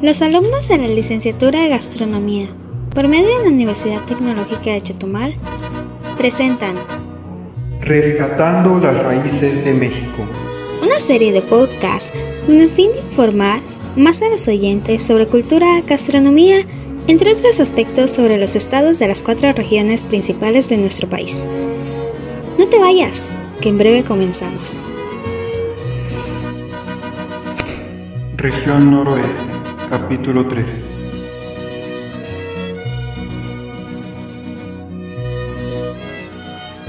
Los 0.00 0.22
alumnos 0.22 0.68
de 0.68 0.78
la 0.78 0.86
licenciatura 0.86 1.60
de 1.60 1.70
Gastronomía, 1.70 2.46
por 2.94 3.08
medio 3.08 3.36
de 3.36 3.42
la 3.42 3.50
Universidad 3.50 4.04
Tecnológica 4.04 4.70
de 4.70 4.80
Chetumal, 4.80 5.34
presentan 6.16 6.76
Rescatando 7.80 8.78
las 8.78 8.96
Raíces 8.96 9.64
de 9.64 9.74
México. 9.74 10.24
Una 10.84 11.00
serie 11.00 11.32
de 11.32 11.40
podcasts 11.40 12.12
con 12.46 12.60
el 12.60 12.70
fin 12.70 12.92
de 12.92 13.00
informar 13.00 13.58
más 13.96 14.22
a 14.22 14.28
los 14.28 14.46
oyentes 14.46 15.02
sobre 15.02 15.26
cultura, 15.26 15.66
gastronomía, 15.84 16.60
entre 17.08 17.32
otros 17.32 17.58
aspectos 17.58 18.12
sobre 18.12 18.38
los 18.38 18.54
estados 18.54 19.00
de 19.00 19.08
las 19.08 19.24
cuatro 19.24 19.52
regiones 19.52 20.04
principales 20.04 20.68
de 20.68 20.76
nuestro 20.76 21.08
país. 21.08 21.48
No 22.56 22.68
te 22.68 22.78
vayas, 22.78 23.34
que 23.60 23.68
en 23.68 23.78
breve 23.78 24.04
comenzamos. 24.04 24.84
Región 28.36 28.92
Noroeste. 28.92 29.47
Capítulo 29.90 30.46
3 30.46 30.66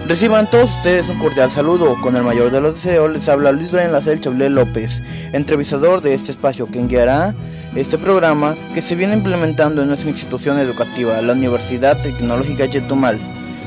Reciban 0.05 0.49
todos 0.49 0.69
ustedes 0.69 1.07
un 1.07 1.17
cordial 1.17 1.49
saludo. 1.49 1.95
Con 2.01 2.17
el 2.17 2.23
mayor 2.23 2.51
de 2.51 2.59
los 2.59 2.75
deseos 2.75 3.09
les 3.11 3.29
habla 3.29 3.53
Luis 3.53 3.71
Brian 3.71 3.93
Lacel 3.93 4.19
Chablé 4.19 4.49
López, 4.49 5.01
entrevistador 5.31 6.01
de 6.01 6.13
este 6.13 6.31
espacio 6.31 6.67
que 6.67 6.85
guiará 6.87 7.33
este 7.73 7.97
programa 7.97 8.55
que 8.73 8.81
se 8.81 8.95
viene 8.95 9.13
implementando 9.13 9.81
en 9.81 9.87
nuestra 9.87 10.09
institución 10.09 10.59
educativa, 10.59 11.21
la 11.21 11.33
Universidad 11.33 12.01
Tecnológica 12.01 12.69
Chetumal, 12.69 13.17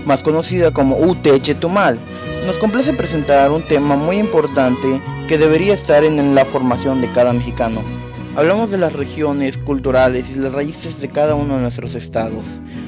más 0.05 0.21
conocida 0.21 0.73
como 0.73 0.97
UT 0.97 1.27
Chetumal. 1.41 1.99
Nos 2.45 2.57
complace 2.57 2.93
presentar 2.93 3.51
un 3.51 3.63
tema 3.63 3.97
muy 3.97 4.19
importante 4.19 5.01
que 5.27 5.39
debería 5.39 5.73
estar 5.73 6.05
en 6.05 6.35
la 6.35 6.45
formación 6.45 7.01
de 7.01 7.11
cada 7.13 7.33
mexicano 7.33 8.02
Hablamos 8.35 8.71
de 8.71 8.79
las 8.79 8.95
regiones 8.95 9.59
culturales 9.59 10.31
y 10.31 10.39
las 10.39 10.53
raíces 10.53 11.03
de 11.03 11.09
cada 11.09 11.35
uno 11.35 11.57
de 11.57 11.61
nuestros 11.61 11.95
estados. 11.95 12.43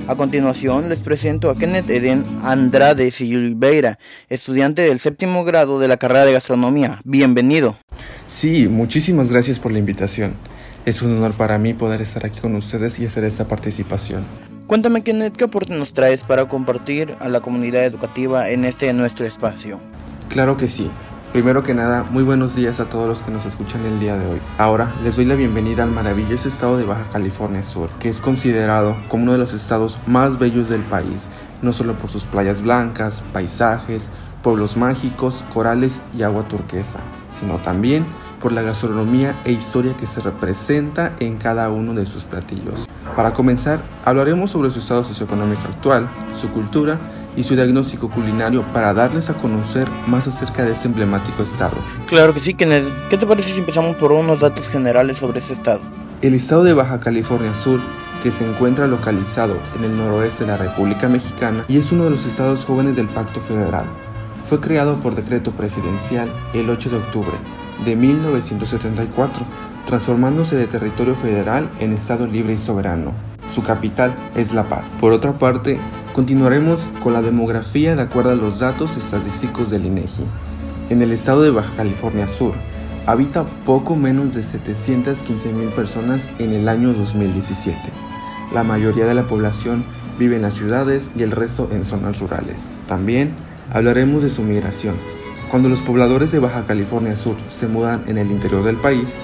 A 0.08 0.14
continuación 0.14 0.88
les 0.88 1.02
presento 1.02 1.50
a 1.50 1.54
Kenneth 1.54 1.90
Eden 1.90 2.24
Andrade 2.42 3.10
Silveira, 3.10 3.98
estudiante 4.30 4.80
del 4.80 5.00
séptimo 5.00 5.44
grado 5.44 5.78
de 5.78 5.86
la 5.86 5.98
carrera 5.98 6.24
de 6.24 6.32
gastronomía. 6.32 7.02
Bienvenido. 7.04 7.76
Sí, 8.26 8.68
muchísimas 8.68 9.30
gracias 9.30 9.58
por 9.58 9.70
la 9.70 9.78
invitación. 9.78 10.32
Es 10.86 11.02
un 11.02 11.14
honor 11.18 11.34
para 11.34 11.58
mí 11.58 11.74
poder 11.74 12.00
estar 12.00 12.24
aquí 12.24 12.40
con 12.40 12.56
ustedes 12.56 12.98
y 12.98 13.04
hacer 13.04 13.24
esta 13.24 13.46
participación. 13.46 14.24
Cuéntame 14.66 15.02
Kenneth, 15.02 15.36
¿qué 15.36 15.44
aporte 15.44 15.74
nos 15.74 15.92
traes 15.92 16.24
para 16.24 16.48
compartir 16.48 17.16
a 17.20 17.28
la 17.28 17.40
comunidad 17.40 17.84
educativa 17.84 18.48
en 18.48 18.64
este 18.64 18.90
nuestro 18.94 19.26
espacio? 19.26 19.78
Claro 20.30 20.56
que 20.56 20.68
sí. 20.68 20.90
Primero 21.34 21.64
que 21.64 21.74
nada, 21.74 22.04
muy 22.08 22.22
buenos 22.22 22.54
días 22.54 22.78
a 22.78 22.84
todos 22.84 23.08
los 23.08 23.22
que 23.22 23.32
nos 23.32 23.44
escuchan 23.44 23.84
el 23.84 23.98
día 23.98 24.16
de 24.16 24.24
hoy. 24.24 24.38
Ahora 24.56 24.94
les 25.02 25.16
doy 25.16 25.24
la 25.24 25.34
bienvenida 25.34 25.82
al 25.82 25.90
maravilloso 25.90 26.46
estado 26.46 26.76
de 26.76 26.84
Baja 26.84 27.08
California 27.10 27.64
Sur, 27.64 27.90
que 27.98 28.08
es 28.08 28.20
considerado 28.20 28.94
como 29.08 29.24
uno 29.24 29.32
de 29.32 29.38
los 29.38 29.52
estados 29.52 29.98
más 30.06 30.38
bellos 30.38 30.68
del 30.68 30.82
país, 30.82 31.26
no 31.60 31.72
solo 31.72 31.94
por 31.94 32.08
sus 32.08 32.22
playas 32.22 32.62
blancas, 32.62 33.20
paisajes, 33.32 34.10
pueblos 34.44 34.76
mágicos, 34.76 35.44
corales 35.52 36.00
y 36.16 36.22
agua 36.22 36.46
turquesa, 36.46 37.00
sino 37.28 37.58
también 37.58 38.06
por 38.40 38.52
la 38.52 38.62
gastronomía 38.62 39.34
e 39.44 39.50
historia 39.50 39.96
que 39.96 40.06
se 40.06 40.20
representa 40.20 41.14
en 41.18 41.38
cada 41.38 41.68
uno 41.68 41.94
de 41.94 42.06
sus 42.06 42.22
platillos. 42.22 42.88
Para 43.16 43.32
comenzar, 43.32 43.82
hablaremos 44.04 44.52
sobre 44.52 44.70
su 44.70 44.78
estado 44.78 45.02
socioeconómico 45.02 45.62
actual, 45.62 46.08
su 46.40 46.50
cultura 46.52 46.96
y 47.36 47.42
su 47.42 47.54
diagnóstico 47.54 48.10
culinario 48.10 48.62
para 48.72 48.94
darles 48.94 49.30
a 49.30 49.34
conocer 49.34 49.88
más 50.06 50.26
acerca 50.26 50.64
de 50.64 50.72
este 50.72 50.88
emblemático 50.88 51.42
estado. 51.42 51.76
Claro 52.06 52.34
que 52.34 52.40
sí, 52.40 52.54
Kenneth. 52.54 52.84
¿Qué 53.08 53.16
te 53.16 53.26
parece 53.26 53.52
si 53.52 53.60
empezamos 53.60 53.96
por 53.96 54.12
unos 54.12 54.40
datos 54.40 54.68
generales 54.68 55.18
sobre 55.18 55.40
este 55.40 55.54
estado? 55.54 55.80
El 56.22 56.34
estado 56.34 56.64
de 56.64 56.72
Baja 56.72 57.00
California 57.00 57.54
Sur, 57.54 57.80
que 58.22 58.30
se 58.30 58.48
encuentra 58.48 58.86
localizado 58.86 59.58
en 59.76 59.84
el 59.84 59.96
noroeste 59.96 60.44
de 60.44 60.50
la 60.50 60.56
República 60.56 61.08
Mexicana 61.08 61.64
y 61.68 61.78
es 61.78 61.92
uno 61.92 62.04
de 62.04 62.10
los 62.10 62.24
estados 62.24 62.64
jóvenes 62.64 62.96
del 62.96 63.06
Pacto 63.08 63.40
Federal, 63.40 63.84
fue 64.44 64.60
creado 64.60 65.00
por 65.00 65.14
decreto 65.14 65.50
presidencial 65.52 66.30
el 66.52 66.70
8 66.70 66.90
de 66.90 66.96
octubre 66.96 67.36
de 67.84 67.96
1974, 67.96 69.44
transformándose 69.86 70.56
de 70.56 70.66
territorio 70.66 71.16
federal 71.16 71.68
en 71.80 71.92
estado 71.92 72.26
libre 72.26 72.54
y 72.54 72.58
soberano. 72.58 73.33
Su 73.52 73.62
capital 73.62 74.14
es 74.34 74.52
La 74.52 74.68
Paz. 74.68 74.92
Por 75.00 75.12
otra 75.12 75.38
parte, 75.38 75.78
continuaremos 76.12 76.88
con 77.02 77.12
la 77.12 77.22
demografía 77.22 77.96
de 77.96 78.02
acuerdo 78.02 78.30
a 78.30 78.36
los 78.36 78.58
datos 78.58 78.96
estadísticos 78.96 79.70
del 79.70 79.86
INEGI. 79.86 80.24
En 80.90 81.02
el 81.02 81.12
estado 81.12 81.42
de 81.42 81.50
Baja 81.50 81.72
California 81.76 82.28
Sur, 82.28 82.54
habita 83.06 83.44
poco 83.64 83.96
menos 83.96 84.34
de 84.34 84.42
715 84.42 85.52
mil 85.52 85.68
personas 85.68 86.28
en 86.38 86.52
el 86.52 86.68
año 86.68 86.92
2017. 86.92 87.78
La 88.52 88.62
mayoría 88.62 89.06
de 89.06 89.14
la 89.14 89.24
población 89.24 89.84
vive 90.18 90.36
en 90.36 90.42
las 90.42 90.54
ciudades 90.54 91.10
y 91.16 91.22
el 91.22 91.30
resto 91.30 91.68
en 91.72 91.84
zonas 91.84 92.20
rurales. 92.20 92.60
También 92.86 93.34
hablaremos 93.72 94.22
de 94.22 94.30
su 94.30 94.42
migración. 94.42 94.96
Cuando 95.50 95.68
los 95.68 95.80
pobladores 95.80 96.32
de 96.32 96.38
Baja 96.38 96.64
California 96.66 97.16
Sur 97.16 97.36
se 97.48 97.68
mudan 97.68 98.04
en 98.06 98.18
el 98.18 98.30
interior 98.30 98.64
del 98.64 98.76
país, 98.76 99.14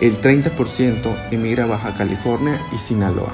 el 0.00 0.20
30% 0.20 1.30
emigra 1.30 1.64
a 1.64 1.68
Baja 1.68 1.94
California 1.96 2.60
y 2.74 2.78
Sinaloa. 2.78 3.32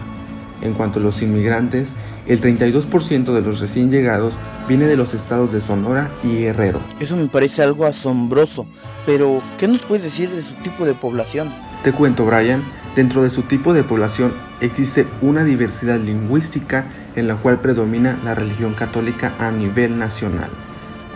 En 0.62 0.74
cuanto 0.74 1.00
a 1.00 1.02
los 1.02 1.22
inmigrantes, 1.22 1.92
el 2.26 2.40
32% 2.40 3.34
de 3.34 3.42
los 3.42 3.60
recién 3.60 3.90
llegados 3.90 4.34
viene 4.68 4.86
de 4.86 4.96
los 4.96 5.12
estados 5.12 5.52
de 5.52 5.60
Sonora 5.60 6.10
y 6.22 6.38
Guerrero. 6.38 6.80
Eso 7.00 7.16
me 7.16 7.26
parece 7.26 7.62
algo 7.62 7.84
asombroso, 7.84 8.66
pero 9.04 9.42
¿qué 9.58 9.66
nos 9.66 9.82
puedes 9.82 10.04
decir 10.04 10.30
de 10.30 10.42
su 10.42 10.54
tipo 10.54 10.84
de 10.84 10.94
población? 10.94 11.52
Te 11.82 11.92
cuento, 11.92 12.24
Brian, 12.24 12.62
dentro 12.94 13.24
de 13.24 13.30
su 13.30 13.42
tipo 13.42 13.74
de 13.74 13.82
población 13.82 14.32
existe 14.60 15.06
una 15.20 15.42
diversidad 15.42 15.98
lingüística 15.98 16.86
en 17.16 17.26
la 17.26 17.34
cual 17.34 17.60
predomina 17.60 18.18
la 18.24 18.34
religión 18.34 18.74
católica 18.74 19.34
a 19.40 19.50
nivel 19.50 19.98
nacional. 19.98 20.50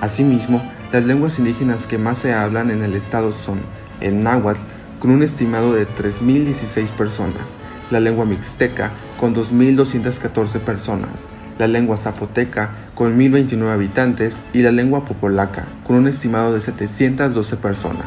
Asimismo, 0.00 0.60
las 0.92 1.06
lenguas 1.06 1.38
indígenas 1.38 1.86
que 1.86 1.98
más 1.98 2.18
se 2.18 2.34
hablan 2.34 2.70
en 2.70 2.82
el 2.82 2.96
estado 2.96 3.32
son 3.32 3.60
el 4.00 4.22
náhuatl, 4.22 4.60
con 4.98 5.10
un 5.10 5.22
estimado 5.22 5.72
de 5.72 5.86
3.016 5.86 6.90
personas, 6.90 7.46
la 7.90 8.00
lengua 8.00 8.24
mixteca 8.24 8.92
con 9.18 9.34
2.214 9.34 10.60
personas, 10.60 11.24
la 11.58 11.66
lengua 11.66 11.96
zapoteca 11.96 12.70
con 12.94 13.18
1.029 13.18 13.72
habitantes 13.72 14.42
y 14.52 14.62
la 14.62 14.72
lengua 14.72 15.04
popolaca 15.04 15.66
con 15.86 15.96
un 15.96 16.08
estimado 16.08 16.52
de 16.52 16.60
712 16.60 17.56
personas. 17.56 18.06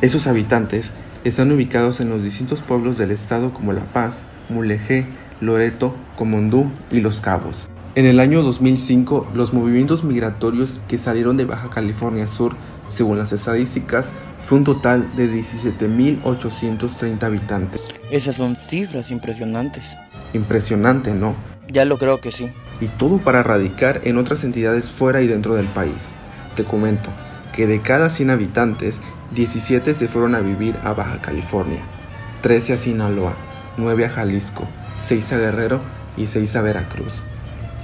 Esos 0.00 0.26
habitantes 0.26 0.92
están 1.24 1.50
ubicados 1.52 2.00
en 2.00 2.10
los 2.10 2.22
distintos 2.22 2.62
pueblos 2.62 2.98
del 2.98 3.10
estado 3.10 3.52
como 3.52 3.72
La 3.72 3.84
Paz, 3.84 4.22
Mulegé, 4.48 5.06
Loreto, 5.40 5.94
Comondú 6.16 6.70
y 6.90 7.00
Los 7.00 7.20
Cabos. 7.20 7.68
En 7.96 8.04
el 8.04 8.20
año 8.20 8.42
2005, 8.42 9.28
los 9.34 9.54
movimientos 9.54 10.04
migratorios 10.04 10.82
que 10.86 10.98
salieron 10.98 11.38
de 11.38 11.46
Baja 11.46 11.70
California 11.70 12.26
Sur, 12.26 12.54
según 12.90 13.16
las 13.16 13.32
estadísticas, 13.32 14.12
fue 14.42 14.58
un 14.58 14.64
total 14.64 15.16
de 15.16 15.32
17.830 15.32 17.22
habitantes. 17.22 17.82
Esas 18.10 18.36
son 18.36 18.54
cifras 18.56 19.10
impresionantes. 19.10 19.96
Impresionante, 20.34 21.14
¿no? 21.14 21.36
Ya 21.68 21.86
lo 21.86 21.96
creo 21.96 22.20
que 22.20 22.32
sí. 22.32 22.50
Y 22.82 22.88
todo 22.88 23.16
para 23.16 23.42
radicar 23.42 24.02
en 24.04 24.18
otras 24.18 24.44
entidades 24.44 24.90
fuera 24.90 25.22
y 25.22 25.26
dentro 25.26 25.54
del 25.54 25.68
país. 25.68 26.04
Te 26.54 26.64
comento 26.64 27.08
que 27.54 27.66
de 27.66 27.80
cada 27.80 28.10
100 28.10 28.28
habitantes, 28.28 29.00
17 29.34 29.94
se 29.94 30.06
fueron 30.06 30.34
a 30.34 30.40
vivir 30.40 30.76
a 30.84 30.92
Baja 30.92 31.16
California, 31.22 31.80
13 32.42 32.74
a 32.74 32.76
Sinaloa, 32.76 33.32
9 33.78 34.04
a 34.04 34.10
Jalisco, 34.10 34.64
6 35.06 35.32
a 35.32 35.38
Guerrero 35.38 35.80
y 36.18 36.26
6 36.26 36.56
a 36.56 36.60
Veracruz. 36.60 37.14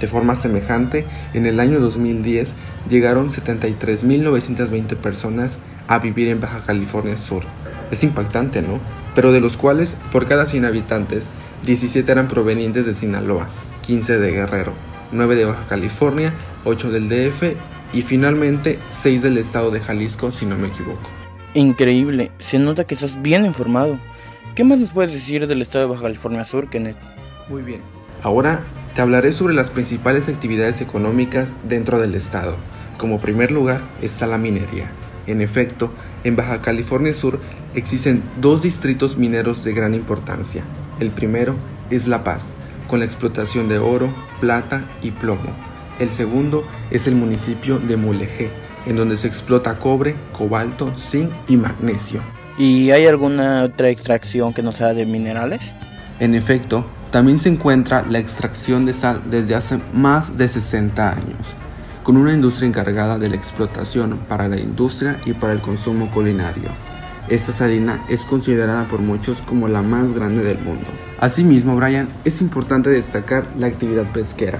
De 0.03 0.09
forma 0.09 0.35
semejante, 0.35 1.05
en 1.33 1.45
el 1.45 1.61
año 1.61 1.79
2010 1.79 2.51
llegaron 2.89 3.31
73.920 3.31 4.97
personas 4.97 5.59
a 5.87 5.99
vivir 5.99 6.27
en 6.27 6.41
Baja 6.41 6.61
California 6.65 7.15
Sur. 7.15 7.43
Es 7.89 8.03
impactante, 8.03 8.61
¿no? 8.61 8.81
Pero 9.15 9.31
de 9.31 9.39
los 9.39 9.55
cuales, 9.55 9.95
por 10.11 10.27
cada 10.27 10.45
100 10.45 10.65
habitantes, 10.65 11.29
17 11.65 12.11
eran 12.11 12.27
provenientes 12.27 12.85
de 12.85 12.95
Sinaloa, 12.95 13.47
15 13.83 14.19
de 14.19 14.31
Guerrero, 14.31 14.73
9 15.13 15.37
de 15.37 15.45
Baja 15.45 15.67
California, 15.69 16.33
8 16.65 16.91
del 16.91 17.07
DF 17.07 17.55
y 17.93 18.01
finalmente 18.01 18.79
6 18.89 19.21
del 19.21 19.37
estado 19.37 19.71
de 19.71 19.79
Jalisco, 19.79 20.33
si 20.33 20.45
no 20.45 20.57
me 20.57 20.67
equivoco. 20.67 21.07
Increíble, 21.53 22.29
se 22.39 22.59
nota 22.59 22.83
que 22.83 22.95
estás 22.95 23.21
bien 23.21 23.45
informado. 23.45 23.97
¿Qué 24.53 24.65
más 24.65 24.79
nos 24.79 24.89
puedes 24.89 25.13
decir 25.13 25.47
del 25.47 25.61
estado 25.61 25.85
de 25.85 25.91
Baja 25.91 26.03
California 26.03 26.43
Sur, 26.43 26.69
Kenneth? 26.69 26.97
Muy 27.47 27.61
bien. 27.61 27.79
Ahora 28.21 28.63
te 28.95 29.01
hablaré 29.01 29.31
sobre 29.31 29.55
las 29.55 29.69
principales 29.69 30.29
actividades 30.29 30.81
económicas 30.81 31.49
dentro 31.67 31.99
del 31.99 32.15
estado. 32.15 32.55
Como 32.97 33.19
primer 33.19 33.51
lugar 33.51 33.81
está 34.01 34.27
la 34.27 34.37
minería. 34.37 34.91
En 35.25 35.41
efecto, 35.41 35.91
en 36.23 36.35
Baja 36.35 36.61
California 36.61 37.13
Sur 37.13 37.39
existen 37.75 38.21
dos 38.39 38.61
distritos 38.61 39.17
mineros 39.17 39.63
de 39.63 39.73
gran 39.73 39.95
importancia. 39.95 40.63
El 40.99 41.09
primero 41.09 41.55
es 41.89 42.07
La 42.07 42.23
Paz, 42.23 42.43
con 42.87 42.99
la 42.99 43.05
explotación 43.05 43.67
de 43.67 43.79
oro, 43.79 44.09
plata 44.39 44.83
y 45.01 45.11
plomo. 45.11 45.49
El 45.99 46.11
segundo 46.11 46.63
es 46.91 47.07
el 47.07 47.15
municipio 47.15 47.79
de 47.79 47.97
Mulegé, 47.97 48.49
en 48.85 48.95
donde 48.95 49.17
se 49.17 49.27
explota 49.27 49.79
cobre, 49.79 50.15
cobalto, 50.37 50.93
zinc 50.97 51.31
y 51.47 51.57
magnesio. 51.57 52.21
¿Y 52.57 52.91
hay 52.91 53.07
alguna 53.07 53.63
otra 53.63 53.89
extracción 53.89 54.53
que 54.53 54.61
no 54.61 54.71
sea 54.73 54.93
de 54.93 55.05
minerales? 55.05 55.73
En 56.19 56.35
efecto, 56.35 56.85
también 57.13 57.39
se 57.39 57.47
encuentra 57.47 58.03
la 58.09 58.17
extracción 58.17 58.87
de 58.87 58.93
sal 58.93 59.21
desde 59.29 59.53
hace 59.53 59.79
más 59.93 60.35
de 60.35 60.47
60 60.47 61.11
años, 61.11 61.55
con 62.01 62.17
una 62.17 62.33
industria 62.33 62.67
encargada 62.67 63.19
de 63.19 63.29
la 63.29 63.35
explotación 63.35 64.17
para 64.27 64.47
la 64.47 64.59
industria 64.59 65.17
y 65.23 65.33
para 65.33 65.53
el 65.53 65.61
consumo 65.61 66.09
culinario. 66.09 66.69
Esta 67.29 67.53
salina 67.53 68.03
es 68.09 68.21
considerada 68.21 68.85
por 68.85 68.99
muchos 68.99 69.43
como 69.43 69.67
la 69.67 69.83
más 69.83 70.11
grande 70.13 70.43
del 70.43 70.57
mundo. 70.57 70.87
Asimismo, 71.19 71.75
Brian, 71.75 72.09
es 72.25 72.41
importante 72.41 72.89
destacar 72.89 73.45
la 73.59 73.67
actividad 73.67 74.11
pesquera, 74.11 74.57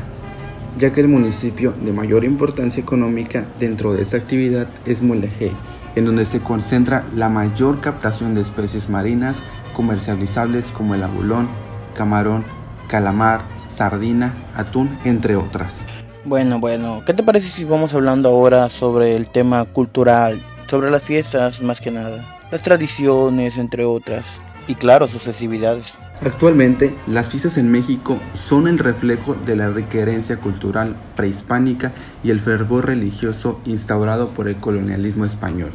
ya 0.78 0.94
que 0.94 1.02
el 1.02 1.08
municipio 1.08 1.74
de 1.84 1.92
mayor 1.92 2.24
importancia 2.24 2.84
económica 2.84 3.48
dentro 3.58 3.94
de 3.94 4.04
esta 4.04 4.18
actividad 4.18 4.68
es 4.86 5.02
Mulegé, 5.02 5.52
en 5.96 6.06
donde 6.06 6.26
se 6.26 6.40
concentra 6.40 7.04
la 7.16 7.30
mayor 7.30 7.82
captación 7.82 8.36
de 8.36 8.42
especies 8.42 8.92
marinas 8.92 9.42
comercializables 9.76 10.68
como 10.68 10.94
el 10.94 11.02
abulón, 11.02 11.50
camarón, 11.94 12.44
calamar, 12.88 13.42
sardina, 13.68 14.34
atún, 14.56 14.90
entre 15.04 15.36
otras. 15.36 15.86
Bueno, 16.26 16.60
bueno, 16.60 17.04
¿qué 17.06 17.14
te 17.14 17.24
parece 17.24 17.50
si 17.50 17.64
vamos 17.64 17.94
hablando 17.94 18.30
ahora 18.30 18.70
sobre 18.70 19.16
el 19.16 19.30
tema 19.30 19.66
cultural, 19.66 20.42
sobre 20.70 20.90
las 20.90 21.04
fiestas 21.04 21.62
más 21.62 21.82
que 21.82 21.92
nada? 21.92 22.34
las 22.54 22.62
tradiciones, 22.62 23.58
entre 23.58 23.84
otras, 23.84 24.40
y 24.68 24.76
claro, 24.76 25.08
sus 25.08 25.24
festividades. 25.24 25.96
Actualmente, 26.24 26.96
las 27.08 27.32
fiestas 27.32 27.58
en 27.58 27.72
México 27.72 28.20
son 28.36 28.68
el 28.68 28.78
reflejo 28.78 29.34
de 29.34 29.56
la 29.56 29.72
rica 29.72 29.98
herencia 29.98 30.38
cultural 30.38 30.96
prehispánica 31.16 31.94
y 32.24 32.30
el 32.30 32.40
fervor 32.40 32.86
religioso 32.86 33.60
instaurado 33.66 34.36
por 34.36 34.48
el 34.48 34.58
colonialismo 34.58 35.26
español. 35.26 35.72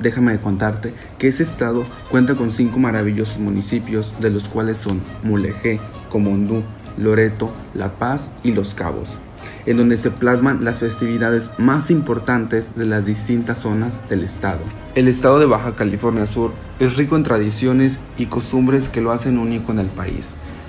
Déjame 0.00 0.40
contarte 0.40 0.94
que 1.18 1.28
ese 1.28 1.42
estado 1.42 1.84
cuenta 2.10 2.34
con 2.34 2.50
cinco 2.50 2.78
maravillosos 2.78 3.38
municipios, 3.38 4.14
de 4.20 4.30
los 4.30 4.48
cuales 4.48 4.78
son 4.78 5.02
Mulegé, 5.22 5.78
Comondú, 6.08 6.62
Loreto, 6.96 7.52
La 7.74 7.92
Paz 7.92 8.30
y 8.42 8.52
Los 8.52 8.74
Cabos 8.74 9.18
en 9.66 9.76
donde 9.76 9.96
se 9.96 10.10
plasman 10.10 10.64
las 10.64 10.78
festividades 10.78 11.50
más 11.58 11.90
importantes 11.90 12.76
de 12.76 12.86
las 12.86 13.06
distintas 13.06 13.60
zonas 13.60 14.00
del 14.08 14.24
estado. 14.24 14.60
El 14.94 15.08
estado 15.08 15.38
de 15.38 15.46
Baja 15.46 15.74
California 15.74 16.26
Sur 16.26 16.52
es 16.78 16.96
rico 16.96 17.16
en 17.16 17.22
tradiciones 17.22 17.98
y 18.16 18.26
costumbres 18.26 18.88
que 18.88 19.00
lo 19.00 19.12
hacen 19.12 19.38
único 19.38 19.72
en 19.72 19.80
el 19.80 19.88
país. 19.88 20.26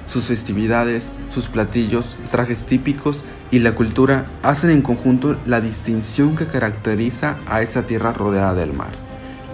Sus 0.07 0.25
festividades, 0.25 1.09
sus 1.33 1.47
platillos, 1.47 2.17
trajes 2.31 2.65
típicos 2.65 3.23
y 3.49 3.59
la 3.59 3.75
cultura 3.75 4.25
hacen 4.43 4.69
en 4.69 4.81
conjunto 4.81 5.37
la 5.45 5.61
distinción 5.61 6.35
que 6.35 6.47
caracteriza 6.47 7.37
a 7.47 7.61
esa 7.61 7.85
tierra 7.85 8.11
rodeada 8.11 8.53
del 8.53 8.73
mar. 8.73 9.10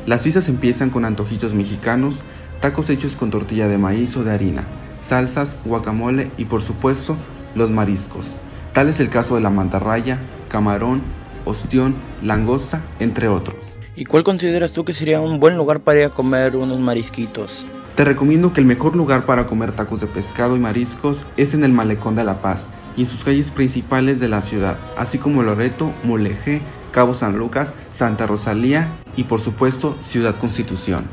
Las 0.07 0.21
fiestas 0.21 0.47
empiezan 0.47 0.89
con 0.89 1.03
antojitos 1.03 1.53
mexicanos, 1.53 2.23
tacos 2.61 2.89
hechos 2.89 3.17
con 3.17 3.29
tortilla 3.29 3.67
de 3.67 3.77
maíz 3.77 4.15
o 4.15 4.23
de 4.23 4.31
harina, 4.31 4.63
salsas, 5.01 5.57
guacamole 5.65 6.31
y 6.37 6.45
por 6.45 6.61
supuesto 6.61 7.17
los 7.55 7.71
mariscos. 7.71 8.27
Tal 8.71 8.87
es 8.87 9.01
el 9.01 9.09
caso 9.09 9.35
de 9.35 9.41
la 9.41 9.49
mantarraya, 9.49 10.17
camarón, 10.47 11.01
ostión, 11.43 11.93
langosta, 12.23 12.81
entre 12.99 13.27
otros. 13.27 13.57
¿Y 13.97 14.05
cuál 14.05 14.23
consideras 14.23 14.71
tú 14.71 14.85
que 14.85 14.93
sería 14.93 15.19
un 15.19 15.41
buen 15.41 15.57
lugar 15.57 15.81
para 15.81 15.99
ir 15.99 16.05
a 16.05 16.09
comer 16.09 16.55
unos 16.55 16.79
marisquitos? 16.79 17.65
Te 17.95 18.05
recomiendo 18.05 18.53
que 18.53 18.61
el 18.61 18.65
mejor 18.65 18.95
lugar 18.95 19.25
para 19.25 19.45
comer 19.45 19.73
tacos 19.73 19.99
de 19.99 20.07
pescado 20.07 20.55
y 20.55 20.59
mariscos 20.59 21.25
es 21.35 21.53
en 21.53 21.65
el 21.65 21.73
Malecón 21.73 22.15
de 22.15 22.23
La 22.23 22.41
Paz 22.41 22.67
y 22.95 23.01
en 23.01 23.07
sus 23.07 23.25
calles 23.25 23.51
principales 23.51 24.21
de 24.21 24.29
la 24.29 24.41
ciudad, 24.41 24.77
así 24.97 25.17
como 25.17 25.43
Loreto, 25.43 25.91
Mulegé, 26.05 26.61
Cabo 26.93 27.13
San 27.13 27.37
Lucas, 27.37 27.73
Santa 27.91 28.25
Rosalía 28.25 28.87
y 29.17 29.25
por 29.25 29.41
supuesto 29.41 29.97
Ciudad 30.03 30.37
Constitución. 30.37 31.05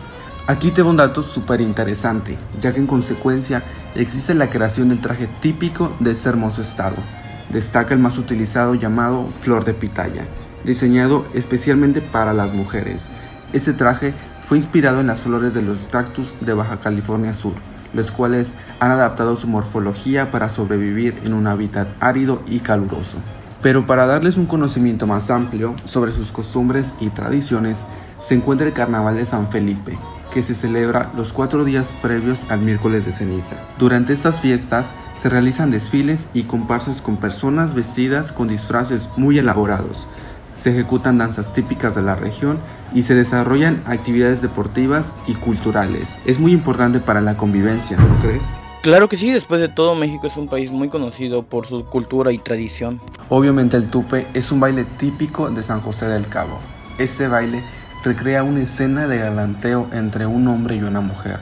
Aquí 0.47 0.71
te 0.71 0.83
un 0.83 0.97
dato 0.97 1.23
súper 1.23 1.61
interesante, 1.61 2.39
ya 2.61 2.73
que 2.73 2.79
en 2.79 2.87
consecuencia 2.87 3.65
existe 3.97 4.35
la 4.35 4.51
creación 4.51 4.91
del 4.91 5.01
traje 5.01 5.27
típico 5.41 5.91
de 5.99 6.13
ese 6.13 6.29
hermoso 6.29 6.63
estado 6.63 6.97
destaca 7.51 7.95
el 7.95 8.01
más 8.01 8.19
utilizado 8.19 8.75
llamado 8.75 9.29
flor 9.41 9.65
de 9.65 9.75
pitaya, 9.75 10.27
diseñado 10.65 11.25
especialmente 11.35 12.01
para 12.01 12.33
las 12.33 12.53
mujeres. 12.53 13.09
Este 13.53 13.73
traje 13.73 14.15
fue 14.47 14.59
inspirado 14.59 15.01
en 15.01 15.07
las 15.07 15.23
flores 15.23 15.55
de 15.55 15.63
los 15.63 15.79
cactus 15.91 16.35
de 16.41 16.55
Baja 16.55 16.81
California 16.81 17.35
Sur, 17.35 17.55
los 17.93 18.11
cuales 18.11 18.53
han 18.81 18.91
adaptado 18.91 19.37
su 19.37 19.47
morfología 19.47 20.31
para 20.31 20.49
sobrevivir 20.49 21.15
en 21.25 21.33
un 21.33 21.47
hábitat 21.47 21.89
árido 22.01 22.43
y 22.47 22.61
caluroso. 22.61 23.19
Pero 23.65 23.87
para 23.87 24.05
darles 24.05 24.37
un 24.37 24.45
conocimiento 24.45 25.07
más 25.07 25.31
amplio 25.31 25.75
sobre 25.87 26.13
sus 26.13 26.33
costumbres 26.33 26.95
y 27.01 27.09
tradiciones, 27.09 27.79
se 28.21 28.35
encuentra 28.35 28.67
el 28.67 28.75
Carnaval 28.75 29.17
de 29.17 29.25
San 29.25 29.51
Felipe, 29.51 29.99
que 30.31 30.43
se 30.43 30.55
celebra 30.55 31.11
los 31.17 31.33
cuatro 31.33 31.65
días 31.65 31.95
previos 32.03 32.45
al 32.51 32.61
miércoles 32.61 33.07
de 33.07 33.13
ceniza. 33.13 33.57
Durante 33.79 34.13
estas 34.13 34.43
fiestas 34.43 34.93
se 35.17 35.31
realizan 35.31 35.71
desfiles 35.71 36.29
y 36.35 36.43
comparsas 36.43 37.01
con 37.01 37.17
personas 37.17 37.73
vestidas 37.73 38.33
con 38.33 38.49
disfraces 38.49 39.09
muy 39.17 39.39
elaborados. 39.39 40.07
Se 40.55 40.71
ejecutan 40.71 41.17
danzas 41.17 41.55
típicas 41.55 41.95
de 41.95 42.03
la 42.03 42.17
región 42.17 42.59
y 42.93 43.01
se 43.01 43.15
desarrollan 43.15 43.83
actividades 43.87 44.43
deportivas 44.43 45.15
y 45.27 45.37
culturales. 45.37 46.15
Es 46.27 46.39
muy 46.39 46.53
importante 46.53 47.01
para 47.01 47.23
la 47.23 47.39
convivencia, 47.39 47.97
¿no 47.97 48.15
crees? 48.21 48.45
Claro 48.85 49.09
que 49.09 49.17
sí, 49.17 49.31
después 49.31 49.63
de 49.63 49.71
todo 49.71 49.95
México 49.95 50.27
es 50.27 50.37
un 50.37 50.47
país 50.47 50.71
muy 50.71 50.91
conocido 50.91 51.43
por 51.43 51.67
su 51.67 51.87
cultura 51.87 52.33
y 52.33 52.37
tradición. 52.37 53.01
Obviamente 53.31 53.79
el 53.79 53.89
tupe 53.89 54.27
es 54.35 54.53
un 54.53 54.61
baile 54.61 54.85
típico 54.85 55.49
de 55.49 55.63
San 55.63 55.81
José 55.81 56.05
del 56.05 56.29
Cabo. 56.29 56.59
Este 56.99 57.27
baile 57.27 57.65
recrea 58.05 58.43
una 58.43 58.61
escena 58.61 59.07
de 59.07 59.17
galanteo 59.17 59.89
entre 59.91 60.27
un 60.27 60.47
hombre 60.49 60.77
y 60.77 60.83
una 60.83 61.01
mujer. 61.01 61.39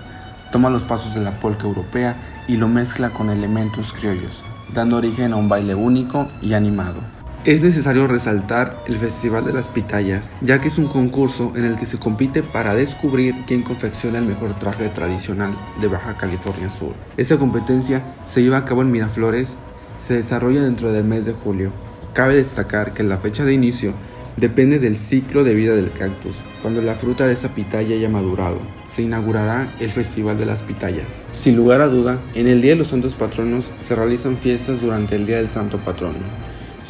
Toma 0.53 0.71
los 0.71 0.85
pasos 0.85 1.17
de 1.17 1.21
la 1.21 1.41
polca 1.41 1.67
europea 1.67 2.15
y 2.47 2.59
lo 2.59 2.69
mezcla 2.69 3.11
con 3.11 3.29
elementos 3.29 3.93
criollos, 3.93 4.45
dando 4.73 4.99
origen 4.99 5.33
a 5.33 5.37
un 5.37 5.49
baile 5.49 5.75
único 5.75 6.29
y 6.43 6.55
animado. 6.55 7.01
Es 7.45 7.61
necesario 7.61 8.07
resaltar 8.07 8.77
el 8.87 8.99
Festival 8.99 9.45
de 9.45 9.53
las 9.53 9.67
Pitayas, 9.67 10.31
ya 10.43 10.61
que 10.61 10.69
es 10.69 10.79
un 10.79 10.87
concurso 10.87 11.53
en 11.57 11.65
el 11.65 11.77
que 11.77 11.87
se 11.87 11.99
compite 11.99 12.45
para 12.45 12.77
descubrir 12.77 13.35
quién 13.49 13.63
confecciona 13.63 14.19
el 14.19 14.27
mejor 14.27 14.55
traje 14.61 14.89
tradicional 14.91 15.51
de 15.81 15.89
Baja 15.89 16.17
California 16.17 16.69
Sur. 16.69 16.95
Esa 17.17 17.39
competencia 17.39 18.01
se 18.27 18.43
lleva 18.43 18.59
a 18.59 18.65
cabo 18.65 18.83
en 18.83 18.93
Miraflores, 18.93 19.57
se 19.99 20.15
desarrolla 20.15 20.63
dentro 20.63 20.93
del 20.93 21.03
mes 21.03 21.25
de 21.25 21.33
julio. 21.33 21.73
Cabe 22.13 22.37
destacar 22.37 22.95
que 22.95 23.03
la 23.03 23.19
fecha 23.19 23.45
de 23.45 23.55
inicio 23.55 23.93
depende 24.37 24.79
del 24.79 24.95
ciclo 24.95 25.43
de 25.43 25.55
vida 25.55 25.75
del 25.75 25.91
cactus, 25.91 26.37
cuando 26.63 26.81
la 26.81 26.95
fruta 26.95 27.27
de 27.27 27.35
esa 27.35 27.49
pitaya 27.49 27.97
haya 27.97 28.09
madurado 28.09 28.61
se 28.95 29.03
inaugurará 29.03 29.73
el 29.81 29.91
Festival 29.91 30.37
de 30.37 30.45
las 30.45 30.63
Pitayas. 30.63 31.23
Sin 31.33 31.57
lugar 31.57 31.81
a 31.81 31.87
duda, 31.87 32.19
en 32.35 32.47
el 32.47 32.61
Día 32.61 32.73
de 32.73 32.77
los 32.77 32.89
Santos 32.89 33.15
Patronos 33.15 33.71
se 33.81 33.95
realizan 33.95 34.37
fiestas 34.37 34.83
durante 34.83 35.17
el 35.17 35.25
Día 35.25 35.39
del 35.39 35.49
Santo 35.49 35.79
Patrono. 35.79 36.19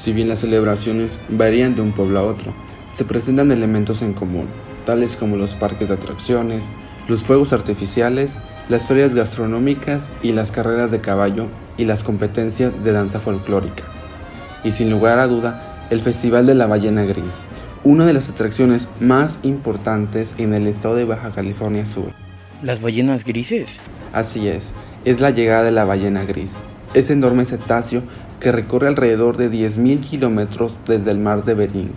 Si 0.02 0.12
bien 0.12 0.28
las 0.28 0.40
celebraciones 0.40 1.20
varían 1.28 1.76
de 1.76 1.80
un 1.80 1.92
pueblo 1.92 2.18
a 2.18 2.24
otro, 2.24 2.52
se 2.92 3.04
presentan 3.04 3.52
elementos 3.52 4.02
en 4.02 4.14
común, 4.14 4.48
tales 4.84 5.14
como 5.14 5.36
los 5.36 5.54
parques 5.54 5.90
de 5.90 5.94
atracciones, 5.94 6.64
los 7.06 7.22
fuegos 7.22 7.52
artificiales, 7.52 8.34
las 8.68 8.84
ferias 8.84 9.14
gastronómicas 9.14 10.08
y 10.20 10.32
las 10.32 10.50
carreras 10.50 10.90
de 10.90 11.00
caballo 11.00 11.46
y 11.78 11.84
las 11.84 12.02
competencias 12.02 12.72
de 12.82 12.90
danza 12.90 13.20
folclórica. 13.20 13.84
Y 14.64 14.72
sin 14.72 14.90
lugar 14.90 15.20
a 15.20 15.28
duda, 15.28 15.86
el 15.90 16.00
Festival 16.00 16.46
de 16.46 16.56
la 16.56 16.66
Ballena 16.66 17.04
Gris, 17.04 17.34
una 17.84 18.04
de 18.04 18.12
las 18.12 18.28
atracciones 18.28 18.88
más 18.98 19.38
importantes 19.44 20.34
en 20.36 20.52
el 20.52 20.66
estado 20.66 20.96
de 20.96 21.04
Baja 21.04 21.30
California 21.30 21.86
Sur. 21.86 22.10
¿Las 22.60 22.82
ballenas 22.82 23.24
grises? 23.24 23.80
Así 24.12 24.48
es, 24.48 24.70
es 25.04 25.20
la 25.20 25.30
llegada 25.30 25.62
de 25.62 25.70
la 25.70 25.84
ballena 25.84 26.24
gris. 26.24 26.50
Ese 26.94 27.14
enorme 27.14 27.44
cetáceo 27.46 28.02
que 28.38 28.52
recorre 28.52 28.88
alrededor 28.88 29.36
de 29.38 29.50
10.000 29.50 30.00
kilómetros 30.00 30.78
desde 30.86 31.10
el 31.10 31.18
mar 31.18 31.44
de 31.44 31.54
Bering 31.54 31.92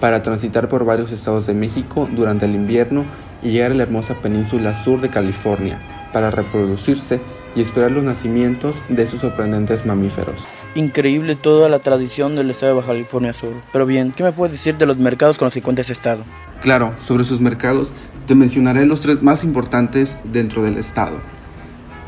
para 0.00 0.22
transitar 0.22 0.68
por 0.68 0.84
varios 0.84 1.12
estados 1.12 1.46
de 1.46 1.54
México 1.54 2.08
durante 2.10 2.46
el 2.46 2.54
invierno 2.54 3.04
y 3.42 3.50
llegar 3.50 3.72
a 3.72 3.74
la 3.74 3.84
hermosa 3.84 4.14
península 4.14 4.74
sur 4.74 5.00
de 5.00 5.10
California 5.10 5.78
para 6.12 6.30
reproducirse 6.30 7.20
y 7.54 7.60
esperar 7.60 7.92
los 7.92 8.02
nacimientos 8.02 8.82
de 8.88 9.02
esos 9.02 9.20
sorprendentes 9.20 9.86
mamíferos. 9.86 10.40
Increíble 10.74 11.36
toda 11.36 11.68
la 11.68 11.80
tradición 11.80 12.34
del 12.34 12.50
estado 12.50 12.72
de 12.72 12.80
Baja 12.80 12.88
California 12.88 13.32
Sur. 13.32 13.54
Pero 13.72 13.86
bien, 13.86 14.12
¿qué 14.12 14.22
me 14.22 14.32
puedes 14.32 14.52
decir 14.52 14.76
de 14.76 14.86
los 14.86 14.96
mercados 14.96 15.38
con 15.38 15.46
los 15.46 15.54
que 15.54 15.62
cuenta 15.62 15.82
ese 15.82 15.92
estado? 15.92 16.24
Claro, 16.62 16.94
sobre 17.04 17.24
sus 17.24 17.40
mercados 17.40 17.92
te 18.26 18.34
mencionaré 18.34 18.86
los 18.86 19.00
tres 19.00 19.22
más 19.22 19.44
importantes 19.44 20.18
dentro 20.24 20.62
del 20.62 20.76
estado. 20.76 21.20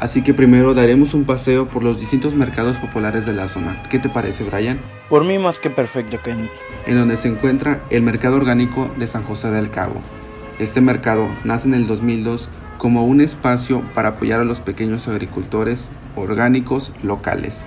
Así 0.02 0.22
que 0.22 0.34
primero 0.34 0.74
daremos 0.74 1.14
un 1.14 1.22
paseo 1.22 1.68
por 1.68 1.84
los 1.84 2.00
distintos 2.00 2.34
mercados 2.34 2.76
populares 2.76 3.24
de 3.24 3.32
la 3.32 3.46
zona. 3.46 3.84
¿Qué 3.88 4.00
te 4.00 4.08
parece, 4.08 4.42
Brian? 4.42 4.80
Por 5.08 5.24
mí 5.24 5.38
más 5.38 5.60
que 5.60 5.70
perfecto, 5.70 6.18
Ken. 6.20 6.50
En 6.86 6.96
donde 6.96 7.16
se 7.16 7.28
encuentra 7.28 7.84
el 7.88 8.02
Mercado 8.02 8.34
Orgánico 8.34 8.90
de 8.98 9.06
San 9.06 9.22
José 9.22 9.52
del 9.52 9.70
Cabo. 9.70 9.94
Este 10.58 10.80
mercado 10.80 11.28
nace 11.44 11.68
en 11.68 11.74
el 11.74 11.86
2002 11.86 12.48
como 12.78 13.04
un 13.04 13.20
espacio 13.20 13.80
para 13.94 14.08
apoyar 14.08 14.40
a 14.40 14.44
los 14.44 14.60
pequeños 14.60 15.06
agricultores 15.06 15.88
orgánicos 16.16 16.90
locales. 17.04 17.62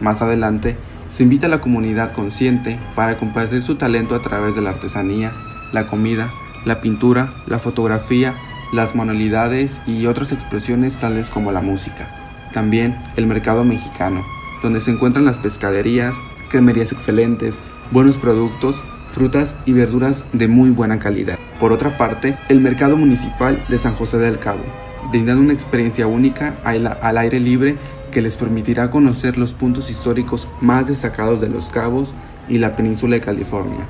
Más 0.00 0.22
adelante, 0.22 0.78
se 1.08 1.24
invita 1.24 1.46
a 1.46 1.50
la 1.50 1.60
comunidad 1.60 2.12
consciente 2.12 2.78
para 2.94 3.18
compartir 3.18 3.62
su 3.62 3.74
talento 3.74 4.14
a 4.14 4.22
través 4.22 4.54
de 4.54 4.62
la 4.62 4.70
artesanía, 4.70 5.30
la 5.74 5.86
comida, 5.86 6.32
la 6.64 6.80
pintura, 6.80 7.34
la 7.46 7.58
fotografía 7.58 8.34
las 8.72 8.94
manualidades 8.94 9.80
y 9.86 10.06
otras 10.06 10.32
expresiones 10.32 10.98
tales 10.98 11.30
como 11.30 11.52
la 11.52 11.60
música. 11.60 12.08
También 12.52 12.96
el 13.16 13.26
mercado 13.26 13.64
mexicano, 13.64 14.24
donde 14.62 14.80
se 14.80 14.90
encuentran 14.90 15.24
las 15.24 15.38
pescaderías, 15.38 16.14
cremerías 16.48 16.92
excelentes, 16.92 17.58
buenos 17.90 18.16
productos, 18.16 18.82
frutas 19.12 19.58
y 19.64 19.72
verduras 19.72 20.26
de 20.32 20.48
muy 20.48 20.70
buena 20.70 20.98
calidad. 20.98 21.38
Por 21.60 21.72
otra 21.72 21.96
parte, 21.96 22.36
el 22.48 22.60
mercado 22.60 22.96
municipal 22.96 23.64
de 23.68 23.78
San 23.78 23.94
José 23.94 24.18
del 24.18 24.38
Cabo, 24.38 24.64
brindando 25.10 25.42
una 25.42 25.52
experiencia 25.52 26.06
única 26.06 26.56
al 26.64 27.18
aire 27.18 27.40
libre 27.40 27.76
que 28.10 28.22
les 28.22 28.36
permitirá 28.36 28.90
conocer 28.90 29.36
los 29.38 29.52
puntos 29.52 29.90
históricos 29.90 30.48
más 30.60 30.88
destacados 30.88 31.40
de 31.40 31.48
los 31.48 31.66
cabos 31.66 32.14
y 32.48 32.58
la 32.58 32.72
península 32.72 33.16
de 33.16 33.20
California, 33.20 33.86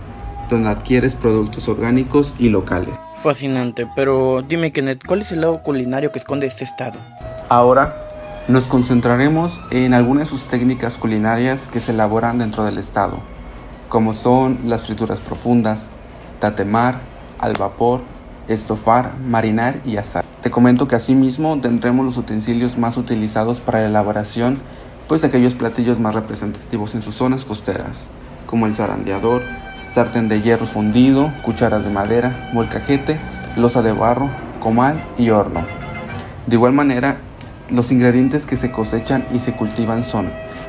donde 0.50 0.68
adquieres 0.68 1.14
productos 1.14 1.68
orgánicos 1.68 2.35
y 2.38 2.49
locales. 2.49 2.97
Fascinante, 3.23 3.88
pero 3.96 4.42
dime 4.42 4.73
Kenneth, 4.73 5.04
¿cuál 5.06 5.23
es 5.23 5.32
el 5.32 5.40
lado 5.40 5.62
culinario 5.62 6.12
que 6.12 6.18
esconde 6.18 6.46
este 6.46 6.64
estado? 6.64 7.00
Ahora 7.49 7.96
nos 8.46 8.66
concentraremos 8.66 9.58
en 9.70 9.94
algunas 9.94 10.30
de 10.30 10.37
sus 10.37 10.44
técnicas 10.44 10.99
culinarias 10.99 11.68
que 11.68 11.80
se 11.80 11.92
elaboran 11.92 12.38
dentro 12.38 12.64
del 12.64 12.78
estado, 12.78 13.18
como 13.88 14.12
son 14.12 14.61
las 14.64 14.85
frituras 14.85 15.20
profundas, 15.20 15.88
tatemar, 16.40 17.00
al 17.38 17.54
vapor, 17.54 18.02
estofar, 18.49 19.16
marinar 19.18 19.80
y 19.85 19.96
asar. 19.96 20.25
Te 20.42 20.50
comento 20.50 20.87
que 20.87 20.96
asimismo 20.96 21.58
tendremos 21.61 22.04
los 22.04 22.18
utensilios 22.18 22.76
más 22.76 22.96
utilizados 22.96 23.61
para 23.61 23.80
la 23.80 23.88
elaboración, 23.88 24.61
pues 25.08 25.25
aquellos 25.25 25.54
platillos 25.54 25.99
más 25.99 26.14
representativos 26.14 26.94
en 26.94 27.02
sus 27.02 27.14
zonas 27.14 27.44
costeras, 27.44 27.96
como 28.46 28.66
el 28.66 28.75
zarandeador, 28.75 29.42
sartén 29.97 30.29
de 30.29 30.43
hierro 30.43 30.67
fundido, 30.67 31.33
cucharas 31.43 31.83
de 31.83 31.88
madera, 31.88 32.50
molcajete, 32.53 33.19
losa 33.57 33.81
de 33.81 33.93
barro, 33.93 34.29
comal 34.61 35.03
y 35.17 35.31
horno. 35.31 35.65
De 36.47 36.57
igual 36.57 36.75
manera, 36.75 37.17
los 37.71 37.91
ingredientes 37.91 38.45
que 38.45 38.57
se 38.57 38.71
cosechan 38.71 39.25
y 39.33 39.38
se 39.38 39.57
cultivan 39.57 40.05
son 40.05 40.29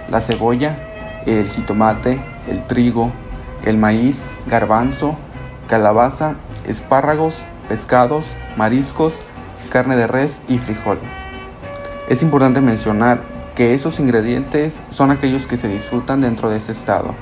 la 0.09 0.21
cebolla, 0.21 0.77
el 1.25 1.45
jitomate, 1.45 2.21
el 2.47 2.65
trigo, 2.67 3.11
el 3.65 3.77
maíz, 3.77 4.23
garbanzo, 4.49 5.17
calabaza, 5.67 6.35
espárragos, 6.65 7.41
pescados, 7.67 8.25
mariscos, 8.55 9.19
carne 9.69 9.97
de 9.97 10.07
res 10.07 10.39
y 10.47 10.57
frijol. 10.57 10.99
Es 12.07 12.23
importante 12.23 12.61
mencionar 12.61 13.19
que 13.55 13.73
esos 13.73 13.99
ingredientes 13.99 14.81
son 14.89 15.11
aquellos 15.11 15.47
que 15.47 15.57
se 15.57 15.67
disfrutan 15.67 16.21
dentro 16.21 16.49
de 16.49 16.55
este 16.55 16.71
estado, 16.71 17.13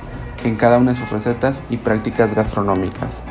en 0.44 0.56
cada 0.56 0.78
una 0.78 0.92
de 0.92 0.98
sus 0.98 1.10
recetas 1.10 1.62
y 1.70 1.78
prácticas 1.78 2.34
gastronómicas. 2.34 3.22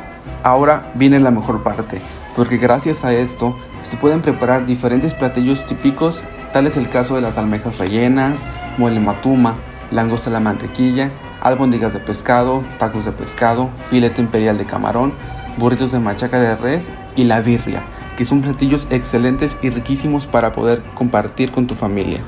Ahora 0.42 0.92
viene 0.94 1.20
la 1.20 1.30
mejor 1.30 1.62
parte, 1.62 2.00
porque 2.34 2.56
gracias 2.56 3.04
a 3.04 3.12
esto 3.12 3.56
se 3.80 3.96
pueden 3.96 4.22
preparar 4.22 4.66
diferentes 4.66 5.14
platillos 5.14 5.64
típicos 5.66 6.22
Tal 6.56 6.66
es 6.66 6.78
el 6.78 6.88
caso 6.88 7.16
de 7.16 7.20
las 7.20 7.36
almejas 7.36 7.76
rellenas, 7.76 8.46
muele 8.78 8.98
matuma, 8.98 9.56
langosta 9.90 10.30
a 10.30 10.32
la 10.32 10.40
mantequilla, 10.40 11.10
albóndigas 11.42 11.92
de 11.92 11.98
pescado, 11.98 12.64
tacos 12.78 13.04
de 13.04 13.12
pescado, 13.12 13.68
filete 13.90 14.22
imperial 14.22 14.56
de 14.56 14.64
camarón, 14.64 15.12
burritos 15.58 15.92
de 15.92 16.00
machaca 16.00 16.40
de 16.40 16.56
res 16.56 16.88
y 17.14 17.24
la 17.24 17.42
birria, 17.42 17.82
que 18.16 18.24
son 18.24 18.40
platillos 18.40 18.86
excelentes 18.88 19.58
y 19.60 19.68
riquísimos 19.68 20.26
para 20.26 20.52
poder 20.52 20.82
compartir 20.94 21.52
con 21.52 21.66
tu 21.66 21.74
familia. 21.74 22.20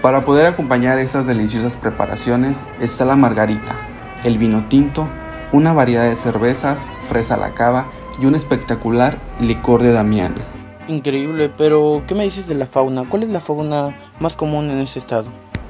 Para 0.00 0.24
poder 0.24 0.46
acompañar 0.46 0.98
estas 0.98 1.28
deliciosas 1.28 1.76
preparaciones 1.76 2.64
está 2.80 3.04
la 3.04 3.14
margarita, 3.14 3.76
el 4.24 4.38
vino 4.38 4.64
tinto, 4.68 5.06
una 5.52 5.72
variedad 5.72 6.08
de 6.08 6.16
cervezas, 6.16 6.80
fresa 7.08 7.34
a 7.34 7.38
la 7.38 7.54
cava 7.54 7.86
y 8.20 8.26
un 8.26 8.34
espectacular 8.34 9.18
licor 9.40 9.82
de 9.82 9.92
damiana. 9.92 10.42
Increíble, 10.88 11.50
pero 11.56 12.02
¿qué 12.06 12.14
me 12.14 12.24
dices 12.24 12.48
de 12.48 12.54
la 12.54 12.66
fauna? 12.66 13.04
¿Cuál 13.08 13.22
es 13.22 13.30
la 13.30 13.40
fauna 13.40 13.96
más 14.20 14.36
común 14.36 14.70
en 14.70 14.78
este 14.78 14.98
estado? 14.98 15.26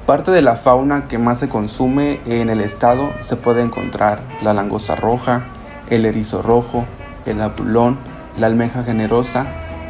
Parte 0.06 0.30
de 0.30 0.42
la 0.42 0.56
fauna 0.56 1.06
que 1.06 1.18
más 1.18 1.38
se 1.38 1.48
consume 1.48 2.20
en 2.26 2.50
el 2.50 2.60
estado 2.60 3.10
se 3.20 3.36
puede 3.36 3.62
encontrar 3.62 4.20
la 4.42 4.52
langosta 4.52 4.96
roja, 4.96 5.44
el 5.90 6.06
erizo 6.06 6.42
rojo, 6.42 6.84
el 7.26 7.40
apulón, 7.40 7.98
la 8.36 8.46
almeja 8.46 8.82
generosa, 8.82 9.46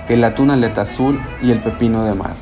el 0.08 0.24
atún 0.24 0.50
aleta 0.50 0.82
azul 0.82 1.20
y 1.40 1.50
el 1.50 1.62
pepino 1.62 2.04
de 2.04 2.14
mar. 2.14 2.34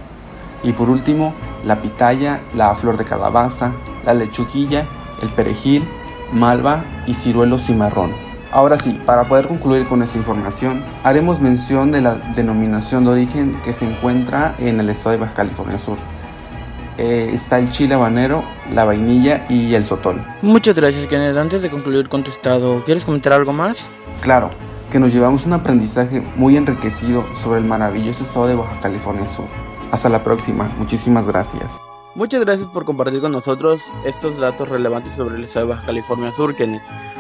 Y 0.62 0.72
por 0.72 0.90
último, 0.90 1.32
la 1.64 1.80
pitaya, 1.80 2.40
la 2.54 2.74
flor 2.74 2.96
de 2.96 3.04
calabaza, 3.04 3.72
la 4.04 4.14
lechuguilla, 4.14 4.88
el 5.22 5.28
perejil, 5.28 5.86
malva 6.32 6.84
y 7.06 7.14
ciruelo 7.14 7.58
cimarrón. 7.58 8.12
Ahora 8.52 8.78
sí, 8.78 9.00
para 9.06 9.24
poder 9.24 9.46
concluir 9.46 9.86
con 9.86 10.02
esta 10.02 10.18
información, 10.18 10.84
haremos 11.04 11.40
mención 11.40 11.92
de 11.92 12.00
la 12.00 12.14
denominación 12.34 13.04
de 13.04 13.10
origen 13.10 13.60
que 13.62 13.72
se 13.72 13.88
encuentra 13.88 14.56
en 14.58 14.80
el 14.80 14.90
estado 14.90 15.12
de 15.12 15.18
Baja 15.18 15.34
California 15.34 15.78
Sur. 15.78 15.98
Eh, 16.98 17.30
está 17.32 17.58
el 17.58 17.70
chile 17.70 17.94
habanero, 17.94 18.42
la 18.74 18.84
vainilla 18.84 19.46
y 19.48 19.74
el 19.74 19.84
sotol. 19.84 20.20
Muchas 20.42 20.74
gracias, 20.74 21.06
Kenneth. 21.06 21.36
Antes 21.36 21.62
de 21.62 21.70
concluir 21.70 22.08
con 22.08 22.24
tu 22.24 22.30
estado, 22.30 22.82
¿quieres 22.84 23.04
comentar 23.04 23.32
algo 23.32 23.52
más? 23.52 23.88
Claro, 24.20 24.50
que 24.90 24.98
nos 24.98 25.12
llevamos 25.12 25.46
un 25.46 25.52
aprendizaje 25.52 26.20
muy 26.36 26.56
enriquecido 26.56 27.24
sobre 27.34 27.60
el 27.60 27.64
maravilloso 27.64 28.24
estado 28.24 28.48
de 28.48 28.56
Baja 28.56 28.80
California 28.80 29.28
Sur. 29.28 29.46
Hasta 29.92 30.08
la 30.08 30.22
próxima, 30.24 30.70
muchísimas 30.76 31.26
gracias. 31.26 31.80
Muchas 32.16 32.40
gracias 32.40 32.66
por 32.68 32.84
compartir 32.84 33.20
con 33.20 33.30
nosotros 33.30 33.82
estos 34.04 34.36
datos 34.38 34.68
relevantes 34.68 35.12
sobre 35.14 35.36
el 35.36 35.44
estado 35.44 35.66
de 35.66 35.74
Baja 35.74 35.86
California 35.86 36.32
Sur. 36.32 36.56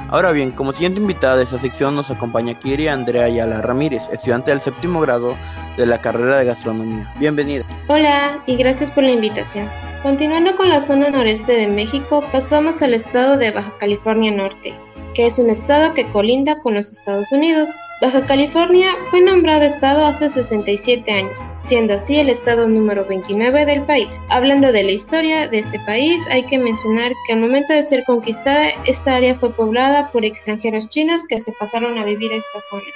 Ahora 0.08 0.32
bien, 0.32 0.50
como 0.50 0.72
siguiente 0.72 1.00
invitada 1.00 1.36
de 1.36 1.44
esta 1.44 1.60
sección 1.60 1.94
nos 1.94 2.10
acompaña 2.10 2.58
Kiri 2.58 2.88
Andrea 2.88 3.26
Ayala 3.26 3.62
Ramírez, 3.62 4.02
estudiante 4.10 4.50
del 4.50 4.60
séptimo 4.60 5.00
grado 5.00 5.36
de 5.76 5.86
la 5.86 6.00
carrera 6.00 6.38
de 6.38 6.46
gastronomía. 6.46 7.12
Bienvenida. 7.20 7.64
Hola 7.86 8.42
y 8.46 8.56
gracias 8.56 8.90
por 8.90 9.04
la 9.04 9.12
invitación. 9.12 9.70
Continuando 10.02 10.56
con 10.56 10.68
la 10.68 10.80
zona 10.80 11.08
noreste 11.10 11.52
de 11.52 11.68
México, 11.68 12.24
pasamos 12.32 12.82
al 12.82 12.94
estado 12.94 13.36
de 13.36 13.52
Baja 13.52 13.72
California 13.78 14.32
Norte, 14.32 14.74
que 15.14 15.26
es 15.26 15.38
un 15.38 15.50
estado 15.50 15.94
que 15.94 16.10
colinda 16.10 16.60
con 16.60 16.74
los 16.74 16.90
Estados 16.90 17.30
Unidos. 17.32 17.68
Baja 18.00 18.24
California 18.26 18.88
fue 19.10 19.20
nombrado 19.20 19.62
estado 19.62 20.04
hace 20.06 20.28
67 20.28 21.10
años, 21.10 21.40
siendo 21.58 21.94
así 21.94 22.18
el 22.18 22.28
estado 22.28 22.68
número 22.68 23.04
29 23.06 23.66
del 23.66 23.82
país. 23.82 24.08
Hablando 24.28 24.72
de 24.72 24.84
la 24.84 24.92
historia 24.92 25.48
de 25.48 25.58
este 25.58 25.78
país, 25.80 26.26
hay 26.30 26.44
que 26.46 26.58
mencionar 26.58 27.12
que 27.26 27.34
al 27.34 27.40
momento 27.40 27.72
de 27.72 27.82
ser 27.82 28.04
conquistada, 28.04 28.68
esta 28.86 29.16
área 29.16 29.38
fue 29.38 29.52
poblada 29.54 30.10
por 30.12 30.24
extranjeros 30.24 30.88
chinos 30.88 31.26
que 31.28 31.40
se 31.40 31.52
pasaron 31.58 31.98
a 31.98 32.04
vivir 32.04 32.32
a 32.32 32.36
esta 32.36 32.60
zona 32.60 32.90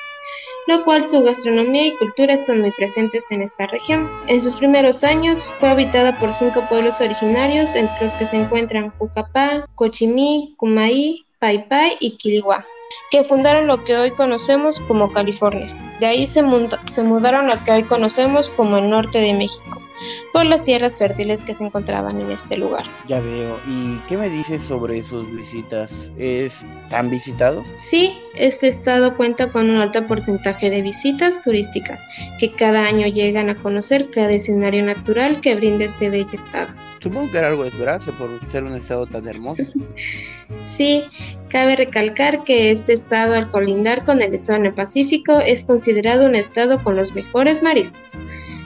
lo 0.66 0.84
cual 0.84 1.08
su 1.08 1.22
gastronomía 1.22 1.86
y 1.86 1.96
cultura 1.96 2.34
están 2.34 2.60
muy 2.60 2.70
presentes 2.72 3.30
en 3.30 3.42
esta 3.42 3.66
región. 3.66 4.10
En 4.28 4.40
sus 4.40 4.54
primeros 4.54 5.04
años 5.04 5.40
fue 5.40 5.68
habitada 5.70 6.18
por 6.18 6.32
cinco 6.32 6.66
pueblos 6.68 7.00
originarios, 7.00 7.74
entre 7.74 8.04
los 8.04 8.16
que 8.16 8.26
se 8.26 8.36
encuentran 8.36 8.90
Cucapá, 8.90 9.68
Cochimí, 9.74 10.54
Cumaí, 10.56 11.23
Pai 11.68 11.96
y 12.00 12.16
Quilihuá, 12.16 12.64
que 13.10 13.24
fundaron 13.24 13.66
lo 13.66 13.84
que 13.84 13.96
hoy 13.96 14.10
conocemos 14.12 14.80
como 14.80 15.12
California. 15.12 15.76
De 16.00 16.06
ahí 16.06 16.26
se 16.26 16.42
mudaron 16.42 17.50
a 17.50 17.56
lo 17.56 17.64
que 17.64 17.72
hoy 17.72 17.82
conocemos 17.84 18.48
como 18.50 18.78
el 18.78 18.90
norte 18.90 19.18
de 19.18 19.34
México 19.34 19.83
por 20.32 20.46
las 20.46 20.64
tierras 20.64 20.98
fértiles 20.98 21.42
que 21.42 21.54
se 21.54 21.64
encontraban 21.64 22.20
en 22.20 22.30
este 22.30 22.56
lugar. 22.56 22.84
Ya 23.08 23.20
veo. 23.20 23.58
¿Y 23.66 23.98
qué 24.08 24.16
me 24.16 24.28
dices 24.28 24.62
sobre 24.64 25.02
sus 25.04 25.30
visitas? 25.34 25.90
¿Es 26.18 26.52
tan 26.90 27.10
visitado? 27.10 27.64
Sí, 27.76 28.18
este 28.34 28.68
estado 28.68 29.16
cuenta 29.16 29.50
con 29.50 29.70
un 29.70 29.76
alto 29.76 30.06
porcentaje 30.06 30.70
de 30.70 30.82
visitas 30.82 31.42
turísticas 31.42 32.04
que 32.38 32.52
cada 32.52 32.86
año 32.86 33.06
llegan 33.06 33.50
a 33.50 33.56
conocer 33.56 34.10
cada 34.10 34.32
escenario 34.32 34.84
natural 34.84 35.40
que 35.40 35.54
brinda 35.54 35.84
este 35.84 36.10
bello 36.10 36.32
estado. 36.32 36.74
Supongo 37.02 37.30
que 37.30 37.38
era 37.38 37.48
algo 37.48 37.64
de 37.64 37.68
esperarse 37.68 38.10
por 38.12 38.40
ser 38.50 38.64
un 38.64 38.76
estado 38.76 39.06
tan 39.06 39.28
hermoso. 39.28 39.62
sí, 40.64 41.04
cabe 41.50 41.76
recalcar 41.76 42.44
que 42.44 42.70
este 42.70 42.94
estado 42.94 43.34
al 43.34 43.50
colindar 43.50 44.04
con 44.04 44.22
el 44.22 44.34
Océano 44.34 44.74
Pacífico 44.74 45.38
es 45.38 45.64
considerado 45.64 46.26
un 46.26 46.34
estado 46.34 46.82
con 46.82 46.96
los 46.96 47.14
mejores 47.14 47.62
mariscos. 47.62 48.16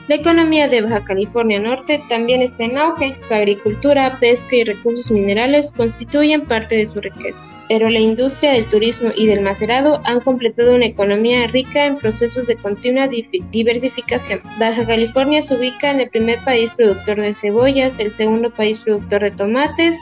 La 0.09 0.15
economía 0.15 0.67
de 0.67 0.81
Baja 0.81 1.03
California 1.03 1.59
Norte 1.59 2.01
también 2.09 2.41
está 2.41 2.63
en 2.63 2.79
auge. 2.79 3.15
Su 3.19 3.31
agricultura, 3.35 4.17
pesca 4.19 4.55
y 4.55 4.63
recursos 4.63 5.11
minerales 5.11 5.69
constituyen 5.69 6.47
parte 6.47 6.77
de 6.77 6.87
su 6.87 6.99
riqueza. 6.99 7.45
Pero 7.67 7.91
la 7.91 7.99
industria 7.99 8.53
del 8.53 8.65
turismo 8.65 9.11
y 9.15 9.27
del 9.27 9.41
macerado 9.41 10.01
han 10.05 10.19
completado 10.21 10.73
una 10.73 10.87
economía 10.87 11.45
rica 11.45 11.85
en 11.85 11.97
procesos 11.97 12.47
de 12.47 12.55
continua 12.55 13.07
diversificación. 13.51 14.39
Baja 14.57 14.83
California 14.87 15.43
se 15.43 15.53
ubica 15.53 15.91
en 15.91 15.99
el 15.99 16.09
primer 16.09 16.39
país 16.43 16.73
productor 16.73 17.21
de 17.21 17.35
cebollas, 17.35 17.99
el 17.99 18.09
segundo 18.09 18.49
país 18.49 18.79
productor 18.79 19.21
de 19.21 19.29
tomates, 19.29 19.99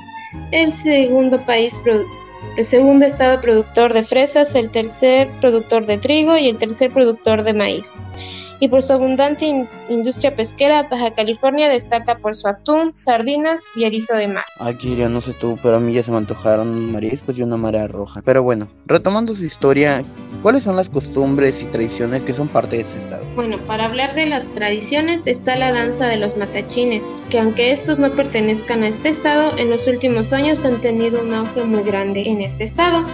el 0.53 0.71
segundo 0.71 1.45
país 1.45 1.77
el 2.55 2.65
segundo 2.65 3.05
estado 3.05 3.41
productor 3.41 3.93
de 3.93 4.03
fresas, 4.03 4.55
el 4.55 4.71
tercer 4.71 5.27
productor 5.41 5.85
de 5.85 5.97
trigo 5.97 6.37
y 6.37 6.47
el 6.47 6.57
tercer 6.57 6.93
productor 6.93 7.43
de 7.43 7.53
maíz 7.53 7.93
y 8.59 8.67
por 8.67 8.81
su 8.81 8.93
abundante 8.93 9.67
industria 9.89 10.35
pesquera, 10.35 10.83
Baja 10.83 11.11
California 11.11 11.69
destaca 11.69 12.17
por 12.17 12.35
su 12.35 12.47
atún, 12.47 12.95
sardinas 12.95 13.63
y 13.75 13.85
erizo 13.85 14.15
de 14.15 14.27
mar. 14.27 14.45
Aquí 14.59 14.95
ya 14.95 15.09
no 15.09 15.21
sé 15.21 15.33
tú, 15.33 15.57
pero 15.61 15.77
a 15.77 15.79
mí 15.79 15.93
ya 15.93 16.03
se 16.03 16.11
me 16.11 16.17
antojaron 16.17 16.91
mariscos 16.91 17.37
y 17.37 17.43
una 17.43 17.57
marea 17.57 17.87
roja. 17.87 18.21
Pero 18.23 18.43
bueno, 18.43 18.67
retomando 18.85 19.35
su 19.35 19.45
historia, 19.45 20.03
¿cuáles 20.41 20.63
son 20.63 20.75
las 20.75 20.89
costumbres 20.89 21.61
y 21.61 21.65
tradiciones 21.65 22.23
que 22.23 22.33
son 22.33 22.47
parte 22.47 22.77
de 22.77 22.81
este 22.83 22.97
estado? 22.97 23.23
Bueno, 23.35 23.57
para 23.59 23.85
hablar 23.85 24.15
de 24.15 24.25
las 24.25 24.49
tradiciones 24.49 25.27
está 25.27 25.55
la 25.55 25.71
danza 25.71 26.07
de 26.07 26.17
los 26.17 26.37
matachines, 26.37 27.05
que 27.29 27.39
aunque 27.39 27.71
estos 27.71 27.99
no 27.99 28.11
pertenezcan 28.11 28.83
a 28.83 28.87
este 28.87 29.09
estado, 29.09 29.57
en 29.57 29.69
los 29.69 29.87
últimos 29.87 30.33
años 30.33 30.65
han 30.65 30.81
tenido 30.81 31.21
un 31.21 31.33
auge 31.33 31.63
muy 31.63 31.83
grande 31.83 32.23
en 32.25 32.41
este 32.41 32.63
estado. 32.63 33.05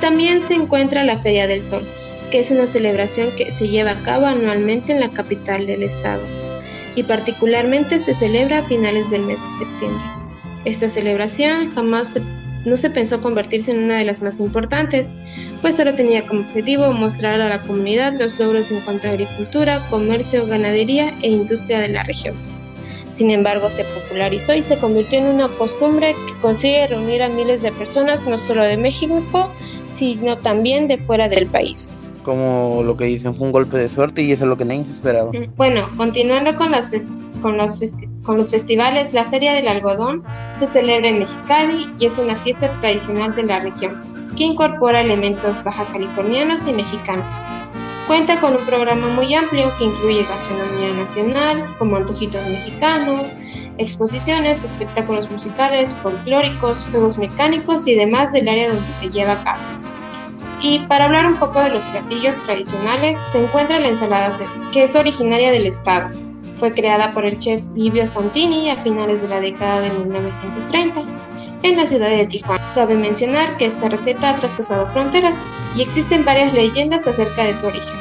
También 0.00 0.40
se 0.40 0.54
encuentra 0.54 1.04
la 1.04 1.18
Feria 1.18 1.46
del 1.46 1.62
Sol, 1.62 1.86
que 2.30 2.40
es 2.40 2.50
una 2.50 2.66
celebración 2.66 3.30
que 3.36 3.50
se 3.50 3.68
lleva 3.68 3.92
a 3.92 4.02
cabo 4.02 4.26
anualmente 4.26 4.92
en 4.92 5.00
la 5.00 5.10
capital 5.10 5.66
del 5.66 5.82
estado 5.82 6.22
y 6.94 7.02
particularmente 7.02 8.00
se 8.00 8.14
celebra 8.14 8.60
a 8.60 8.64
finales 8.64 9.10
del 9.10 9.22
mes 9.22 9.40
de 9.42 9.50
septiembre. 9.50 10.04
Esta 10.64 10.88
celebración 10.88 11.72
jamás 11.74 12.18
no 12.64 12.76
se 12.76 12.90
pensó 12.90 13.20
convertirse 13.20 13.70
en 13.70 13.84
una 13.84 13.98
de 13.98 14.04
las 14.04 14.20
más 14.20 14.38
importantes, 14.38 15.14
pues 15.62 15.76
solo 15.76 15.94
tenía 15.94 16.26
como 16.26 16.40
objetivo 16.40 16.92
mostrar 16.92 17.40
a 17.40 17.48
la 17.48 17.62
comunidad 17.62 18.14
los 18.18 18.38
logros 18.38 18.70
en 18.70 18.80
cuanto 18.80 19.08
a 19.08 19.12
agricultura, 19.12 19.86
comercio, 19.88 20.46
ganadería 20.46 21.14
e 21.22 21.30
industria 21.30 21.80
de 21.80 21.88
la 21.88 22.02
región. 22.02 22.34
Sin 23.10 23.30
embargo, 23.30 23.70
se 23.70 23.84
popularizó 23.84 24.54
y 24.54 24.62
se 24.62 24.76
convirtió 24.76 25.18
en 25.18 25.26
una 25.26 25.48
costumbre 25.48 26.14
que 26.26 26.40
consigue 26.40 26.86
reunir 26.86 27.22
a 27.22 27.28
miles 27.28 27.62
de 27.62 27.72
personas 27.72 28.24
no 28.24 28.38
solo 28.38 28.62
de 28.62 28.76
México, 28.76 29.50
sino 29.88 30.38
también 30.38 30.86
de 30.86 30.98
fuera 30.98 31.28
del 31.28 31.46
país 31.46 31.90
como 32.22 32.82
lo 32.84 32.96
que 32.96 33.04
dicen 33.04 33.34
fue 33.34 33.46
un 33.46 33.52
golpe 33.52 33.78
de 33.78 33.88
suerte 33.88 34.22
y 34.22 34.32
eso 34.32 34.44
es 34.44 34.48
lo 34.48 34.56
que 34.56 34.64
nadie 34.64 34.84
se 34.84 34.92
esperaba. 34.92 35.30
Bueno, 35.56 35.88
continuando 35.96 36.54
con, 36.56 36.70
las 36.70 36.92
con, 37.42 37.56
los 37.56 37.80
con 38.22 38.36
los 38.36 38.50
festivales, 38.50 39.12
la 39.12 39.24
Feria 39.24 39.54
del 39.54 39.68
Algodón 39.68 40.22
se 40.54 40.66
celebra 40.66 41.08
en 41.08 41.20
Mexicali 41.20 41.86
y 41.98 42.06
es 42.06 42.18
una 42.18 42.36
fiesta 42.36 42.70
tradicional 42.80 43.34
de 43.34 43.44
la 43.44 43.60
región 43.60 44.00
que 44.36 44.44
incorpora 44.44 45.00
elementos 45.00 45.62
baja 45.64 45.86
californianos 45.86 46.66
y 46.66 46.72
mexicanos. 46.72 47.34
Cuenta 48.06 48.40
con 48.40 48.56
un 48.56 48.64
programa 48.66 49.08
muy 49.08 49.32
amplio 49.34 49.70
que 49.78 49.84
incluye 49.84 50.24
gastronomía 50.24 50.92
nacional, 50.94 51.76
como 51.78 51.96
antojitos 51.96 52.44
mexicanos, 52.48 53.32
exposiciones, 53.78 54.64
espectáculos 54.64 55.30
musicales, 55.30 55.94
folclóricos, 55.94 56.78
juegos 56.90 57.18
mecánicos 57.18 57.86
y 57.86 57.94
demás 57.94 58.32
del 58.32 58.48
área 58.48 58.74
donde 58.74 58.92
se 58.92 59.10
lleva 59.10 59.32
a 59.34 59.44
cabo. 59.44 59.62
Y 60.62 60.80
para 60.80 61.06
hablar 61.06 61.26
un 61.26 61.36
poco 61.36 61.60
de 61.60 61.70
los 61.70 61.86
platillos 61.86 62.42
tradicionales, 62.42 63.18
se 63.18 63.42
encuentra 63.42 63.80
la 63.80 63.88
ensalada 63.88 64.30
César, 64.30 64.62
que 64.70 64.84
es 64.84 64.94
originaria 64.94 65.50
del 65.50 65.66
estado. 65.66 66.10
Fue 66.56 66.72
creada 66.72 67.12
por 67.12 67.24
el 67.24 67.38
chef 67.38 67.64
Livio 67.74 68.06
Santini 68.06 68.68
a 68.68 68.76
finales 68.76 69.22
de 69.22 69.28
la 69.28 69.40
década 69.40 69.80
de 69.80 69.90
1930 69.90 71.02
en 71.62 71.76
la 71.76 71.86
ciudad 71.86 72.10
de 72.10 72.26
Tijuana. 72.26 72.72
Cabe 72.74 72.94
mencionar 72.94 73.56
que 73.56 73.66
esta 73.66 73.88
receta 73.88 74.30
ha 74.30 74.34
traspasado 74.34 74.86
fronteras 74.88 75.44
y 75.74 75.80
existen 75.80 76.26
varias 76.26 76.52
leyendas 76.52 77.06
acerca 77.06 77.44
de 77.44 77.54
su 77.54 77.66
origen. 77.66 77.96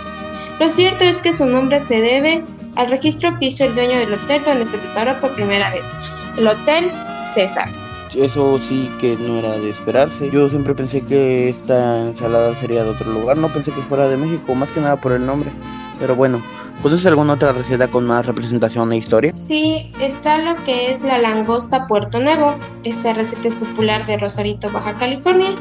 Lo 0.60 0.70
cierto 0.70 1.06
es 1.06 1.20
que 1.20 1.32
su 1.32 1.46
nombre 1.46 1.80
se 1.80 2.02
debe 2.02 2.44
al 2.76 2.90
registro 2.90 3.40
que 3.40 3.46
hizo 3.46 3.64
el 3.64 3.76
dueño 3.76 3.98
del 4.00 4.14
hotel 4.14 4.44
donde 4.44 4.66
se 4.66 4.78
preparó 4.78 5.18
por 5.22 5.34
primera 5.34 5.70
vez, 5.72 5.92
el 6.38 6.48
Hotel 6.48 6.92
César 7.34 7.70
eso 8.16 8.60
sí 8.68 8.92
que 9.00 9.18
no 9.18 9.40
era 9.40 9.58
de 9.58 9.70
esperarse. 9.70 10.30
Yo 10.30 10.50
siempre 10.50 10.76
pensé 10.76 11.02
que 11.02 11.50
esta 11.50 12.08
ensalada 12.08 12.56
sería 12.56 12.84
de 12.84 12.90
otro 12.92 13.12
lugar, 13.12 13.38
no 13.38 13.52
pensé 13.54 13.72
que 13.72 13.82
fuera 13.82 14.08
de 14.08 14.18
México, 14.18 14.56
más 14.56 14.72
que 14.72 14.82
nada 14.82 15.00
por 15.00 15.12
el 15.12 15.26
nombre. 15.26 15.52
Pero 16.00 16.16
bueno, 16.16 16.42
¿Puedes 16.82 17.06
alguna 17.06 17.34
otra 17.34 17.52
receta 17.52 17.90
con 17.90 18.08
más 18.08 18.26
representación 18.26 18.94
e 18.94 18.98
historia? 18.98 19.34
Sí, 19.34 19.92
está 20.00 20.38
lo 20.38 20.56
que 20.64 20.92
es 20.92 21.02
la 21.02 21.18
langosta 21.18 21.88
Puerto 21.88 22.22
Nuevo. 22.22 22.56
Esta 22.86 23.12
receta 23.12 23.50
es 23.50 23.56
popular 23.56 24.06
de 24.06 24.18
Rosarito, 24.18 24.72
Baja 24.72 24.96
California, 24.96 25.58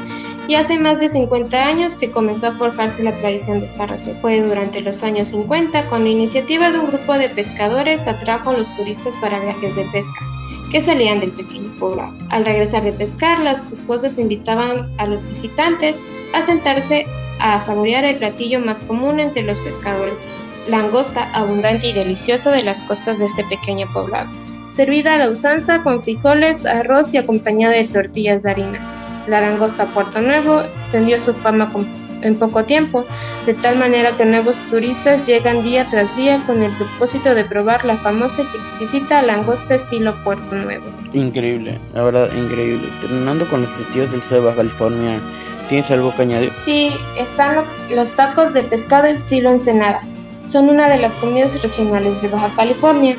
y 0.47 0.55
hace 0.55 0.79
más 0.79 1.01
de 1.01 1.09
50 1.09 1.57
años 1.61 1.97
que 1.97 2.13
comenzó 2.13 2.47
a 2.47 2.53
forjarse 2.53 3.03
la 3.03 3.17
tradición 3.17 3.59
de 3.59 3.65
esta 3.65 3.87
receta. 3.87 4.21
Fue 4.21 4.41
durante 4.43 4.81
los 4.81 5.03
años 5.03 5.29
50 5.29 5.87
cuando 5.89 6.07
la 6.07 6.15
iniciativa 6.15 6.71
de 6.71 6.79
un 6.79 6.87
grupo 6.87 7.15
de 7.15 7.29
pescadores 7.31 8.07
atrajo 8.07 8.51
a 8.51 8.57
los 8.57 8.77
turistas 8.77 9.17
para 9.17 9.41
viajes 9.41 9.75
de 9.75 9.87
pesca 9.87 10.25
que 10.71 10.81
salían 10.81 11.21
del 11.21 11.31
pequeño 11.31 11.71
poblado. 11.79 12.15
Al 12.31 12.45
regresar 12.45 12.83
de 12.85 12.93
pescar, 12.93 13.41
las 13.41 13.73
esposas 13.73 14.19
invitaban 14.19 14.91
a 14.99 15.07
los 15.07 15.27
visitantes 15.27 16.01
a 16.33 16.43
sentarse 16.43 17.07
a 17.41 17.61
saborear 17.61 18.05
el 18.05 18.17
platillo 18.17 18.61
más 18.61 18.81
común 18.81 19.21
entre 19.21 19.43
los 19.43 19.61
pescadores, 19.61 20.29
langosta 20.69 21.31
abundante 21.35 21.89
y 21.89 21.93
deliciosa 21.93 22.51
de 22.51 22.63
las 22.63 22.83
costas 22.83 23.19
de 23.19 23.27
este 23.27 23.45
pequeño 23.45 23.87
poblado, 23.93 24.29
servida 24.71 25.15
a 25.15 25.19
la 25.19 25.31
usanza 25.31 25.83
con 25.83 26.03
frijoles, 26.03 26.67
arroz 26.67 27.15
y 27.15 27.19
acompañada 27.19 27.77
de 27.77 27.89
tortillas 27.89 28.43
de 28.43 28.51
harina. 28.51 29.25
La 29.27 29.41
langosta 29.41 29.87
Puerto 29.87 30.21
Nuevo 30.21 30.61
extendió 30.61 31.21
su 31.21 31.33
fama 31.33 31.73
con 31.73 31.87
en 32.23 32.37
poco 32.37 32.65
tiempo, 32.65 33.05
de 33.47 33.55
tal 33.55 33.79
manera 33.79 34.17
que 34.17 34.25
nuevos 34.25 34.59
turistas 34.71 35.25
llegan 35.25 35.63
día 35.63 35.87
tras 35.91 36.17
día 36.17 36.41
con 36.47 36.63
el 36.63 36.71
propósito 36.73 37.35
de 37.35 37.45
probar 37.45 37.85
la 37.85 37.97
famosa 37.97 38.43
y 38.43 38.57
exquisita 38.57 39.23
langosta 39.23 39.75
estilo 39.75 40.15
Puerto 40.25 40.55
Nuevo. 40.55 40.87
Increíble, 41.13 41.79
la 41.95 42.03
verdad, 42.03 42.31
increíble. 42.35 42.89
Terminando 43.01 43.47
con 43.49 43.63
los 43.63 43.71
platillos 43.71 44.11
del 44.11 44.23
sur 44.23 44.43
de 44.43 44.57
California, 44.57 45.21
¿tienes 45.69 45.91
algo 45.91 46.15
que 46.15 46.23
añadir? 46.23 46.53
Sí, 46.53 46.93
están 47.19 47.65
los 47.95 48.13
tacos 48.13 48.53
de 48.53 48.63
pescado 48.63 49.07
estilo 49.07 49.51
Ensenada. 49.51 50.01
Son 50.47 50.69
una 50.69 50.89
de 50.89 50.99
las 50.99 51.17
comidas 51.17 51.61
regionales 51.63 52.21
de 52.23 52.29
Baja 52.29 52.51
California. 52.57 53.17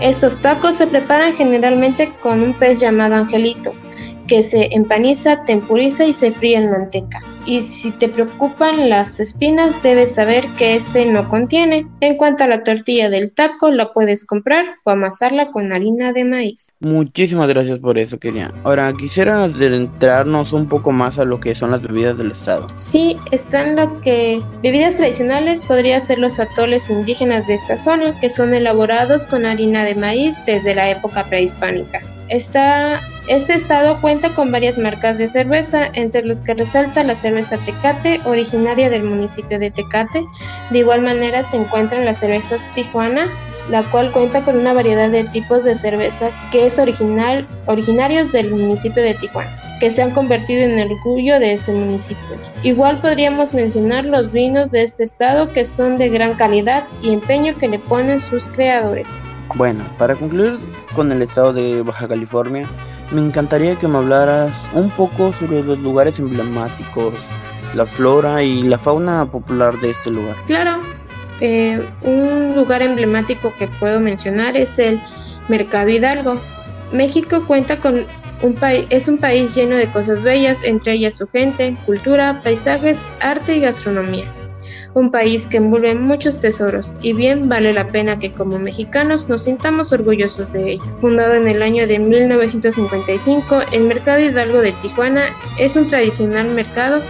Estos 0.00 0.38
tacos 0.38 0.76
se 0.76 0.86
preparan 0.86 1.34
generalmente 1.34 2.12
con 2.22 2.42
un 2.42 2.54
pez 2.54 2.80
llamado 2.80 3.14
angelito, 3.14 3.72
que 4.26 4.42
se 4.42 4.74
empaniza, 4.74 5.44
tempuriza 5.44 6.04
y 6.04 6.12
se 6.12 6.32
fríe 6.32 6.56
en 6.56 6.70
manteca 6.70 7.22
y 7.46 7.60
si 7.62 7.90
te 7.90 8.08
preocupan 8.08 8.88
las 8.88 9.18
espinas 9.20 9.82
debes 9.82 10.14
saber 10.14 10.46
que 10.58 10.76
este 10.76 11.06
no 11.06 11.28
contiene. 11.28 11.86
En 12.00 12.16
cuanto 12.16 12.44
a 12.44 12.46
la 12.46 12.62
tortilla 12.62 13.10
del 13.10 13.32
taco, 13.32 13.70
la 13.70 13.92
puedes 13.92 14.24
comprar 14.24 14.64
o 14.84 14.90
amasarla 14.90 15.50
con 15.50 15.72
harina 15.72 16.12
de 16.12 16.24
maíz. 16.24 16.68
Muchísimas 16.80 17.48
gracias 17.48 17.78
por 17.78 17.98
eso, 17.98 18.18
Kenia. 18.18 18.52
Ahora 18.64 18.92
quisiera 18.92 19.44
adentrarnos 19.44 20.52
un 20.52 20.68
poco 20.68 20.92
más 20.92 21.18
a 21.18 21.24
lo 21.24 21.40
que 21.40 21.54
son 21.54 21.72
las 21.72 21.82
bebidas 21.82 22.16
del 22.16 22.32
estado. 22.32 22.66
Sí, 22.76 23.16
están 23.30 23.76
lo 23.76 24.00
que 24.00 24.40
bebidas 24.62 24.96
tradicionales 24.96 25.62
podría 25.62 26.00
ser 26.00 26.18
los 26.18 26.38
atoles 26.38 26.90
indígenas 26.90 27.46
de 27.46 27.54
esta 27.54 27.76
zona, 27.76 28.18
que 28.20 28.30
son 28.30 28.54
elaborados 28.54 29.24
con 29.26 29.46
harina 29.46 29.84
de 29.84 29.94
maíz 29.94 30.36
desde 30.46 30.74
la 30.74 30.90
época 30.90 31.24
prehispánica. 31.24 32.02
Esta 32.28 33.00
este 33.28 33.54
estado 33.54 34.00
cuenta 34.00 34.30
con 34.30 34.50
varias 34.50 34.78
marcas 34.78 35.18
de 35.18 35.28
cerveza, 35.28 35.86
entre 35.92 36.24
los 36.24 36.42
que 36.42 36.54
resalta 36.54 37.04
la 37.04 37.14
cerveza 37.14 37.56
Tecate, 37.58 38.20
originaria 38.24 38.90
del 38.90 39.04
municipio 39.04 39.58
de 39.58 39.70
Tecate. 39.70 40.24
De 40.70 40.78
igual 40.78 41.02
manera 41.02 41.44
se 41.44 41.56
encuentran 41.56 42.04
las 42.04 42.18
cervezas 42.18 42.66
Tijuana, 42.74 43.28
la 43.70 43.84
cual 43.84 44.10
cuenta 44.10 44.42
con 44.42 44.56
una 44.56 44.72
variedad 44.72 45.08
de 45.08 45.24
tipos 45.24 45.62
de 45.62 45.76
cerveza 45.76 46.30
que 46.50 46.66
es 46.66 46.78
original, 46.80 47.46
originarios 47.66 48.32
del 48.32 48.50
municipio 48.50 49.02
de 49.02 49.14
Tijuana, 49.14 49.56
que 49.78 49.90
se 49.90 50.02
han 50.02 50.10
convertido 50.10 50.62
en 50.62 50.78
el 50.80 50.90
orgullo 50.90 51.38
de 51.38 51.52
este 51.52 51.72
municipio. 51.72 52.36
Igual 52.64 53.00
podríamos 53.00 53.54
mencionar 53.54 54.04
los 54.04 54.32
vinos 54.32 54.72
de 54.72 54.82
este 54.82 55.04
estado 55.04 55.48
que 55.48 55.64
son 55.64 55.96
de 55.96 56.08
gran 56.08 56.34
calidad 56.34 56.88
y 57.00 57.12
empeño 57.12 57.54
que 57.54 57.68
le 57.68 57.78
ponen 57.78 58.20
sus 58.20 58.50
creadores. 58.50 59.20
Bueno, 59.54 59.84
para 59.96 60.16
concluir 60.16 60.58
con 60.96 61.12
el 61.12 61.22
estado 61.22 61.52
de 61.52 61.82
Baja 61.82 62.08
California, 62.08 62.66
me 63.12 63.20
encantaría 63.20 63.76
que 63.76 63.86
me 63.86 63.98
hablaras 63.98 64.52
un 64.72 64.90
poco 64.90 65.32
sobre 65.38 65.62
los 65.62 65.78
lugares 65.78 66.18
emblemáticos, 66.18 67.14
la 67.74 67.86
flora 67.86 68.42
y 68.42 68.62
la 68.62 68.78
fauna 68.78 69.26
popular 69.30 69.78
de 69.80 69.90
este 69.90 70.10
lugar. 70.10 70.36
Claro, 70.46 70.80
eh, 71.40 71.86
un 72.02 72.54
lugar 72.54 72.82
emblemático 72.82 73.52
que 73.58 73.66
puedo 73.66 74.00
mencionar 74.00 74.56
es 74.56 74.78
el 74.78 75.00
Mercado 75.48 75.88
Hidalgo. 75.88 76.40
México 76.92 77.44
cuenta 77.46 77.78
con 77.78 78.04
un 78.42 78.54
país, 78.54 78.86
es 78.90 79.08
un 79.08 79.18
país 79.18 79.54
lleno 79.54 79.76
de 79.76 79.86
cosas 79.86 80.22
bellas, 80.22 80.62
entre 80.64 80.94
ellas 80.94 81.14
su 81.14 81.28
gente, 81.28 81.76
cultura, 81.86 82.40
paisajes, 82.42 83.06
arte 83.20 83.56
y 83.56 83.60
gastronomía 83.60 84.41
un 84.94 85.10
país 85.10 85.46
que 85.46 85.56
envuelve 85.56 85.94
muchos 85.94 86.40
tesoros 86.40 86.96
y 87.00 87.12
bien 87.12 87.48
vale 87.48 87.72
la 87.72 87.86
pena 87.88 88.18
que 88.18 88.32
como 88.32 88.58
mexicanos 88.58 89.28
nos 89.28 89.42
sintamos 89.42 89.92
orgullosos 89.92 90.52
de 90.52 90.72
ello. 90.72 90.84
Fundado 90.94 91.34
en 91.34 91.48
el 91.48 91.62
año 91.62 91.86
de 91.86 91.98
1955, 91.98 93.62
el 93.72 93.84
Mercado 93.84 94.20
Hidalgo 94.20 94.58
de 94.60 94.72
Tijuana 94.72 95.26
es 95.58 95.76
un 95.76 95.88
tradicional 95.88 96.48
mercado 96.48 97.02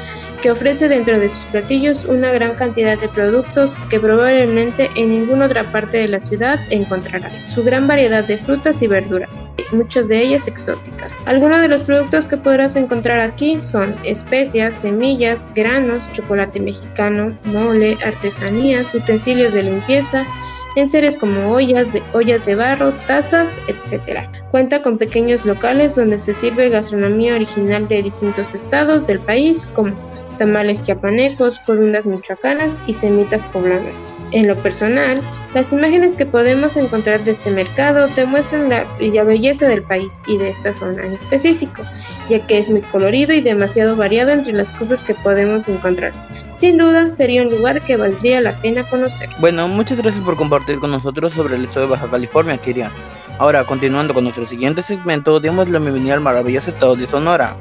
que 0.42 0.50
ofrece 0.50 0.88
dentro 0.88 1.18
de 1.18 1.28
sus 1.28 1.44
platillos 1.46 2.04
una 2.04 2.32
gran 2.32 2.54
cantidad 2.56 2.98
de 2.98 3.08
productos 3.08 3.78
que 3.88 4.00
probablemente 4.00 4.90
en 4.96 5.10
ninguna 5.10 5.46
otra 5.46 5.62
parte 5.70 5.98
de 5.98 6.08
la 6.08 6.20
ciudad 6.20 6.58
encontrarás. 6.70 7.34
Su 7.48 7.62
gran 7.62 7.86
variedad 7.86 8.24
de 8.24 8.36
frutas 8.36 8.82
y 8.82 8.88
verduras. 8.88 9.44
muchas 9.70 10.06
de 10.06 10.20
ellas 10.20 10.48
exóticas. 10.48 11.10
Algunos 11.24 11.62
de 11.62 11.68
los 11.68 11.82
productos 11.82 12.26
que 12.26 12.36
podrás 12.36 12.76
encontrar 12.76 13.20
aquí 13.20 13.58
son 13.58 13.96
especias, 14.04 14.74
semillas, 14.74 15.46
granos, 15.54 16.02
chocolate 16.12 16.60
mexicano, 16.60 17.38
mole, 17.44 17.96
artesanías, 18.04 18.94
utensilios 18.94 19.54
de 19.54 19.62
limpieza, 19.62 20.26
en 20.76 20.88
series 20.88 21.16
como 21.16 21.52
ollas 21.52 21.90
de, 21.92 22.02
ollas 22.12 22.44
de 22.44 22.54
barro, 22.54 22.92
tazas, 23.06 23.58
etc. 23.66 24.28
Cuenta 24.50 24.82
con 24.82 24.98
pequeños 24.98 25.46
locales 25.46 25.94
donde 25.96 26.18
se 26.18 26.34
sirve 26.34 26.68
gastronomía 26.68 27.34
original 27.34 27.88
de 27.88 28.02
distintos 28.02 28.54
estados 28.54 29.06
del 29.06 29.20
país 29.20 29.66
como 29.74 30.11
tamales 30.38 30.82
chiapanecos, 30.82 31.58
corundas 31.60 32.06
michoacanas 32.06 32.76
y 32.86 32.94
semitas 32.94 33.44
poblanas. 33.44 34.06
En 34.32 34.48
lo 34.48 34.56
personal, 34.56 35.20
las 35.54 35.72
imágenes 35.72 36.14
que 36.14 36.26
podemos 36.26 36.76
encontrar 36.76 37.22
de 37.24 37.32
este 37.32 37.50
mercado 37.50 38.08
demuestran 38.08 38.68
la, 38.68 38.84
belleza 38.98 39.68
del 39.68 39.82
país 39.82 40.20
y 40.26 40.38
de 40.38 40.48
esta 40.48 40.72
zona 40.72 41.04
en 41.04 41.12
específico, 41.12 41.82
ya 42.30 42.46
que 42.46 42.58
es 42.58 42.70
muy 42.70 42.80
colorido 42.80 43.32
y 43.32 43.40
demasiado 43.40 43.94
variado 43.94 44.30
entre 44.30 44.52
las 44.52 44.72
cosas 44.72 45.04
que 45.04 45.14
podemos 45.14 45.68
encontrar. 45.68 46.12
Sin 46.52 46.78
duda, 46.78 47.10
sería 47.10 47.42
un 47.42 47.50
lugar 47.50 47.82
que 47.82 47.96
valdría 47.96 48.40
la 48.40 48.52
pena 48.52 48.84
conocer. 48.84 49.28
Bueno, 49.38 49.68
muchas 49.68 49.98
gracias 49.98 50.24
por 50.24 50.36
compartir 50.36 50.78
con 50.78 50.90
nosotros 50.90 51.32
sobre 51.34 51.56
el 51.56 51.64
estado 51.64 51.86
de 51.86 51.92
Baja 51.92 52.08
California, 52.08 52.56
Kirian. 52.56 52.90
Ahora, 53.38 53.64
continuando 53.64 54.14
con 54.14 54.24
nuestro 54.24 54.46
siguiente 54.46 54.82
segmento, 54.82 55.40
demos 55.40 55.68
la 55.68 55.78
bienvenida 55.78 56.14
al 56.14 56.20
maravilloso 56.20 56.70
estado 56.70 56.96
de 56.96 57.06
Sonora. 57.06 57.56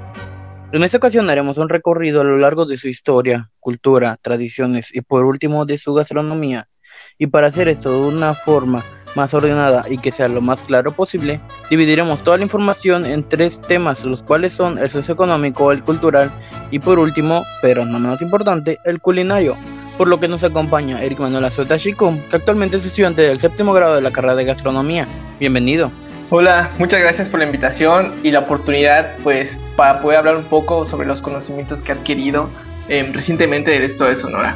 En 0.73 0.83
esta 0.83 0.97
ocasión 0.97 1.29
haremos 1.29 1.57
un 1.57 1.67
recorrido 1.67 2.21
a 2.21 2.23
lo 2.23 2.37
largo 2.37 2.65
de 2.65 2.77
su 2.77 2.87
historia, 2.87 3.49
cultura, 3.59 4.17
tradiciones 4.21 4.95
y 4.95 5.01
por 5.01 5.25
último 5.25 5.65
de 5.65 5.77
su 5.77 5.93
gastronomía. 5.93 6.69
Y 7.17 7.27
para 7.27 7.47
hacer 7.47 7.67
esto 7.67 7.91
de 7.91 8.07
una 8.07 8.33
forma 8.33 8.81
más 9.13 9.33
ordenada 9.33 9.83
y 9.89 9.97
que 9.97 10.13
sea 10.13 10.29
lo 10.29 10.39
más 10.39 10.63
claro 10.63 10.93
posible, 10.93 11.41
dividiremos 11.69 12.23
toda 12.23 12.37
la 12.37 12.43
información 12.43 13.05
en 13.05 13.27
tres 13.27 13.61
temas, 13.61 14.05
los 14.05 14.21
cuales 14.21 14.53
son 14.53 14.77
el 14.77 14.89
socioeconómico, 14.89 15.73
el 15.73 15.83
cultural 15.83 16.31
y 16.71 16.79
por 16.79 16.99
último, 16.99 17.43
pero 17.61 17.83
no 17.83 17.99
menos 17.99 18.21
importante, 18.21 18.77
el 18.85 19.01
culinario. 19.01 19.57
Por 19.97 20.07
lo 20.07 20.21
que 20.21 20.29
nos 20.29 20.45
acompaña 20.45 21.03
Eric 21.03 21.19
Manuel 21.19 21.43
Azota 21.43 21.77
Chicum, 21.77 22.17
que 22.29 22.37
actualmente 22.37 22.77
es 22.77 22.85
estudiante 22.85 23.23
del 23.23 23.41
séptimo 23.41 23.73
grado 23.73 23.95
de 23.95 24.01
la 24.01 24.11
carrera 24.11 24.35
de 24.35 24.45
gastronomía. 24.45 25.05
Bienvenido. 25.37 25.91
Hola, 26.33 26.71
muchas 26.77 27.01
gracias 27.01 27.27
por 27.27 27.41
la 27.41 27.45
invitación 27.45 28.13
y 28.23 28.31
la 28.31 28.39
oportunidad, 28.39 29.17
pues, 29.21 29.57
para 29.75 30.01
poder 30.01 30.19
hablar 30.19 30.37
un 30.37 30.45
poco 30.45 30.85
sobre 30.85 31.05
los 31.05 31.21
conocimientos 31.21 31.83
que 31.83 31.91
he 31.91 31.95
adquirido 31.95 32.49
em, 32.87 33.11
recientemente 33.11 33.69
del 33.69 33.83
estado 33.83 34.11
de 34.11 34.15
Sonora. 34.15 34.55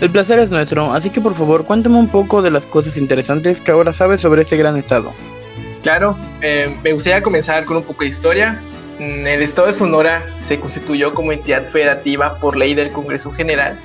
El 0.00 0.08
placer 0.08 0.38
es 0.38 0.48
nuestro, 0.48 0.94
así 0.94 1.10
que 1.10 1.20
por 1.20 1.34
favor 1.34 1.66
cuéntame 1.66 1.98
un 1.98 2.08
poco 2.08 2.40
de 2.40 2.50
las 2.50 2.64
cosas 2.64 2.96
interesantes 2.96 3.60
que 3.60 3.70
ahora 3.70 3.92
sabes 3.92 4.22
sobre 4.22 4.40
este 4.40 4.56
gran 4.56 4.78
estado. 4.78 5.12
Claro, 5.82 6.16
em, 6.40 6.80
me 6.82 6.94
gustaría 6.94 7.20
comenzar 7.20 7.66
con 7.66 7.76
un 7.76 7.82
poco 7.82 8.02
de 8.02 8.08
historia. 8.08 8.58
Mm, 8.98 9.26
el 9.26 9.42
estado 9.42 9.66
de 9.66 9.74
Sonora 9.74 10.24
se 10.38 10.58
constituyó 10.58 11.12
como 11.12 11.32
entidad 11.32 11.66
federativa 11.66 12.38
por 12.38 12.56
ley 12.56 12.72
del 12.72 12.92
Congreso 12.92 13.30
General 13.30 13.78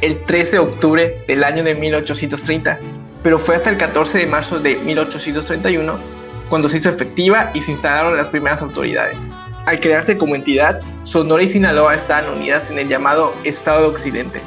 el 0.00 0.24
13 0.24 0.52
de 0.52 0.58
octubre 0.60 1.22
del 1.28 1.44
año 1.44 1.62
de 1.64 1.74
1830, 1.74 2.78
pero 3.22 3.38
fue 3.38 3.56
hasta 3.56 3.68
el 3.68 3.76
14 3.76 4.20
de 4.20 4.26
marzo 4.26 4.58
de 4.58 4.76
1831 4.76 6.17
cuando 6.48 6.68
se 6.68 6.78
hizo 6.78 6.88
efectiva 6.88 7.50
y 7.54 7.60
se 7.60 7.72
instalaron 7.72 8.16
las 8.16 8.28
primeras 8.28 8.62
autoridades. 8.62 9.16
Al 9.66 9.80
crearse 9.80 10.16
como 10.16 10.34
entidad, 10.34 10.80
Sonora 11.04 11.42
y 11.42 11.48
Sinaloa 11.48 11.94
estaban 11.94 12.28
unidas 12.36 12.70
en 12.70 12.78
el 12.78 12.88
llamado 12.88 13.32
Estado 13.44 13.82
de 13.82 13.88
Occidente, 13.88 14.40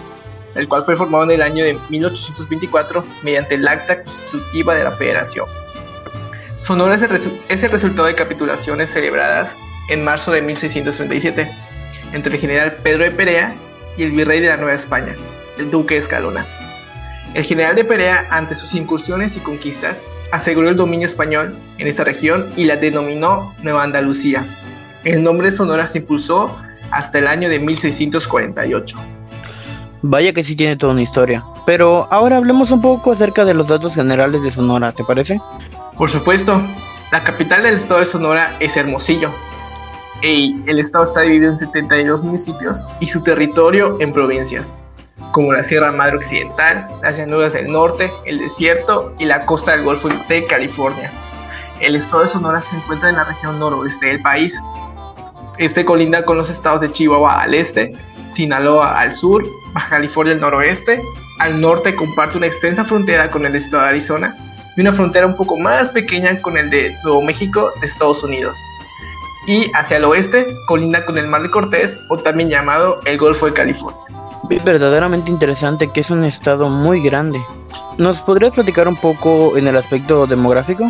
el 0.55 0.67
cual 0.67 0.83
fue 0.83 0.95
formado 0.95 1.25
en 1.25 1.31
el 1.31 1.41
año 1.41 1.63
de 1.63 1.77
1824 1.89 3.03
mediante 3.23 3.55
el 3.55 3.67
Acta 3.67 4.03
Constitutiva 4.03 4.75
de 4.75 4.83
la 4.83 4.91
Federación. 4.91 5.45
Sonora 6.61 6.95
es 6.95 7.01
el, 7.63 7.71
resultado 7.71 8.07
de 8.07 8.15
capitulaciones 8.15 8.91
celebradas 8.91 9.55
en 9.89 10.03
marzo 10.03 10.31
de 10.31 10.41
1637 10.41 11.51
entre 12.13 12.33
el 12.33 12.39
general 12.39 12.77
Pedro 12.83 13.03
de 13.03 13.11
Perea 13.11 13.53
y 13.97 14.03
el 14.03 14.11
virrey 14.11 14.39
de 14.39 14.47
la 14.47 14.57
Nueva 14.57 14.73
España, 14.73 15.13
el 15.57 15.71
duque 15.71 15.95
de 15.95 15.99
Escalona. 16.01 16.45
El 17.33 17.45
general 17.45 17.75
de 17.75 17.83
Perea, 17.83 18.27
ante 18.29 18.55
sus 18.55 18.75
incursiones 18.75 19.35
y 19.37 19.39
conquistas, 19.39 20.03
aseguró 20.31 20.69
el 20.69 20.75
dominio 20.75 21.07
español 21.07 21.55
en 21.77 21.87
esta 21.87 22.03
región 22.03 22.47
y 22.55 22.65
la 22.65 22.75
denominó 22.75 23.53
Nueva 23.61 23.83
Andalucía. 23.83 24.45
El 25.03 25.23
nombre 25.23 25.51
de 25.51 25.57
Sonora 25.57 25.87
se 25.87 25.99
impulsó 25.99 26.55
hasta 26.91 27.19
el 27.19 27.27
año 27.27 27.49
de 27.49 27.59
1648. 27.59 28.97
Vaya 30.03 30.33
que 30.33 30.43
sí 30.43 30.55
tiene 30.55 30.75
toda 30.75 30.93
una 30.93 31.01
historia. 31.03 31.43
Pero 31.65 32.07
ahora 32.11 32.37
hablemos 32.37 32.71
un 32.71 32.81
poco 32.81 33.11
acerca 33.11 33.45
de 33.45 33.53
los 33.53 33.67
datos 33.67 33.93
generales 33.93 34.41
de 34.41 34.51
Sonora, 34.51 34.91
¿te 34.91 35.03
parece? 35.03 35.39
Por 35.97 36.09
supuesto. 36.09 36.61
La 37.11 37.23
capital 37.23 37.63
del 37.63 37.75
estado 37.75 37.99
de 37.99 38.05
Sonora 38.05 38.55
es 38.59 38.77
Hermosillo. 38.77 39.29
Y 40.21 40.61
el 40.65 40.79
estado 40.79 41.03
está 41.03 41.21
dividido 41.21 41.51
en 41.51 41.57
72 41.57 42.23
municipios 42.23 42.81
y 42.99 43.07
su 43.07 43.21
territorio 43.21 43.97
en 43.99 44.13
provincias 44.13 44.71
como 45.31 45.53
la 45.53 45.63
Sierra 45.63 45.91
Madre 45.91 46.17
Occidental, 46.17 46.87
las 47.01 47.17
llanuras 47.17 47.53
del 47.53 47.67
norte, 47.67 48.11
el 48.25 48.39
desierto 48.39 49.13
y 49.17 49.25
la 49.25 49.45
costa 49.45 49.71
del 49.71 49.83
Golfo 49.83 50.09
de 50.27 50.45
California. 50.45 51.11
El 51.79 51.95
estado 51.95 52.23
de 52.23 52.29
Sonora 52.29 52.61
se 52.61 52.75
encuentra 52.75 53.09
en 53.09 53.15
la 53.15 53.23
región 53.23 53.59
noroeste 53.59 54.07
del 54.07 54.21
país. 54.21 54.61
Este 55.57 55.83
colinda 55.83 56.23
con 56.23 56.37
los 56.37 56.49
estados 56.49 56.81
de 56.81 56.91
Chihuahua 56.91 57.41
al 57.41 57.53
este, 57.53 57.93
Sinaloa 58.29 58.99
al 58.99 59.13
sur, 59.13 59.43
Baja 59.73 59.89
California 59.89 60.33
al 60.33 60.41
noroeste. 60.41 61.01
Al 61.39 61.59
norte 61.59 61.95
comparte 61.95 62.37
una 62.37 62.47
extensa 62.47 62.85
frontera 62.85 63.31
con 63.31 63.45
el 63.45 63.55
estado 63.55 63.83
de 63.83 63.89
Arizona 63.89 64.37
y 64.77 64.81
una 64.81 64.93
frontera 64.93 65.25
un 65.25 65.35
poco 65.35 65.57
más 65.57 65.89
pequeña 65.89 66.39
con 66.39 66.55
el 66.55 66.69
de 66.69 66.95
Nuevo 67.03 67.23
México 67.23 67.71
de 67.79 67.87
Estados 67.87 68.23
Unidos. 68.23 68.55
Y 69.47 69.71
hacia 69.73 69.97
el 69.97 70.05
oeste 70.05 70.45
colinda 70.67 71.03
con 71.03 71.17
el 71.17 71.25
Mar 71.25 71.41
de 71.41 71.49
Cortés 71.49 71.99
o 72.09 72.17
también 72.17 72.49
llamado 72.49 72.99
el 73.05 73.17
Golfo 73.17 73.47
de 73.47 73.53
California 73.53 74.20
verdaderamente 74.43 75.31
interesante 75.31 75.89
que 75.89 76.01
es 76.01 76.09
un 76.09 76.23
estado 76.23 76.69
muy 76.69 77.01
grande. 77.01 77.39
¿Nos 77.97 78.17
podrías 78.19 78.53
platicar 78.53 78.87
un 78.87 78.95
poco 78.95 79.57
en 79.57 79.67
el 79.67 79.75
aspecto 79.77 80.27
demográfico? 80.27 80.89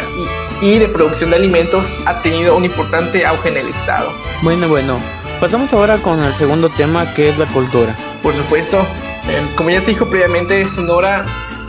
y, 0.62 0.66
y 0.66 0.80
de 0.80 0.88
producción 0.88 1.32
de 1.32 1.36
alimentos 1.36 1.94
ha 2.06 2.22
tenido 2.22 2.56
un 2.56 2.64
importante 2.64 3.26
auge 3.26 3.50
en 3.50 3.58
el 3.58 3.68
estado. 3.68 4.14
Bueno, 4.42 4.70
bueno, 4.70 4.98
Pasamos 5.40 5.72
ahora 5.72 5.98
con 6.00 6.22
el 6.22 6.34
segundo 6.34 6.68
tema 6.68 7.14
que 7.14 7.30
es 7.30 7.38
la 7.38 7.46
cultura. 7.46 7.96
Por 8.22 8.34
supuesto, 8.34 8.86
eh, 9.30 9.42
como 9.56 9.70
ya 9.70 9.80
se 9.80 9.92
dijo 9.92 10.10
previamente, 10.10 10.68
Sonora 10.68 11.26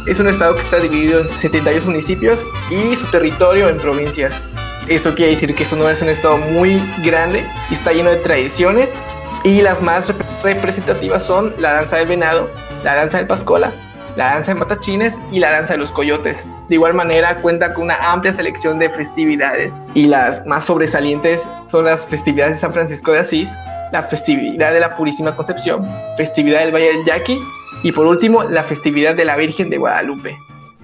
es 0.09 0.19
un 0.19 0.27
estado 0.27 0.57
que 0.57 0.63
está 0.63 0.81
dividido 0.81 1.21
en 1.21 1.29
72 1.29 1.87
municipios 1.87 2.45
y 2.69 2.97
su 2.97 3.07
territorio 3.13 3.69
en 3.69 3.79
provincias. 3.79 4.43
Esto 4.89 5.15
quiere 5.15 5.33
decir 5.33 5.55
que 5.55 5.65
Sonora 5.65 5.93
es 5.93 6.03
un 6.03 6.09
estado 6.09 6.37
muy 6.37 6.83
grande 7.05 7.47
y 7.71 7.75
está 7.75 7.93
lleno 7.93 8.11
de 8.11 8.17
tradiciones 8.17 8.97
y 9.45 9.63
las 9.63 9.81
más 9.81 10.13
representativas 10.43 11.23
son 11.25 11.55
la 11.59 11.75
danza 11.75 11.99
del 11.99 12.09
venado, 12.09 12.51
la 12.83 12.97
danza 12.97 13.19
del 13.19 13.29
pascola, 13.29 13.73
la 14.17 14.35
danza 14.35 14.55
de 14.55 14.61
matachines 14.61 15.21
y 15.31 15.39
la 15.39 15.51
danza 15.51 15.75
de 15.75 15.79
los 15.79 15.93
coyotes. 15.93 16.47
De 16.69 16.75
igual 16.75 16.95
manera 16.95 17.41
cuenta 17.41 17.75
con 17.75 17.85
una 17.85 18.13
amplia 18.13 18.33
selección 18.33 18.79
de 18.79 18.91
festividades 18.91 19.81
y 19.95 20.07
las 20.07 20.45
más 20.47 20.65
sobresalientes 20.65 21.49
son 21.67 21.85
las 21.85 22.07
festividades 22.07 22.57
de 22.57 22.61
San 22.61 22.73
Francisco 22.73 23.13
de 23.13 23.21
Asís, 23.21 23.49
la 23.93 24.03
festividad 24.03 24.73
de 24.73 24.81
la 24.81 24.97
Purísima 24.97 25.35
Concepción, 25.37 25.89
festividad 26.17 26.61
del 26.61 26.75
Valle 26.75 26.97
del 26.97 27.05
Yaqui 27.05 27.41
y 27.83 27.93
por 27.93 28.07
último 28.07 28.45
la 28.45 28.63
festividad 28.63 29.15
de 29.15 29.25
la 29.25 29.37
Virgen 29.37 29.69
de 29.69 29.79
Guadalupe. 29.79 30.37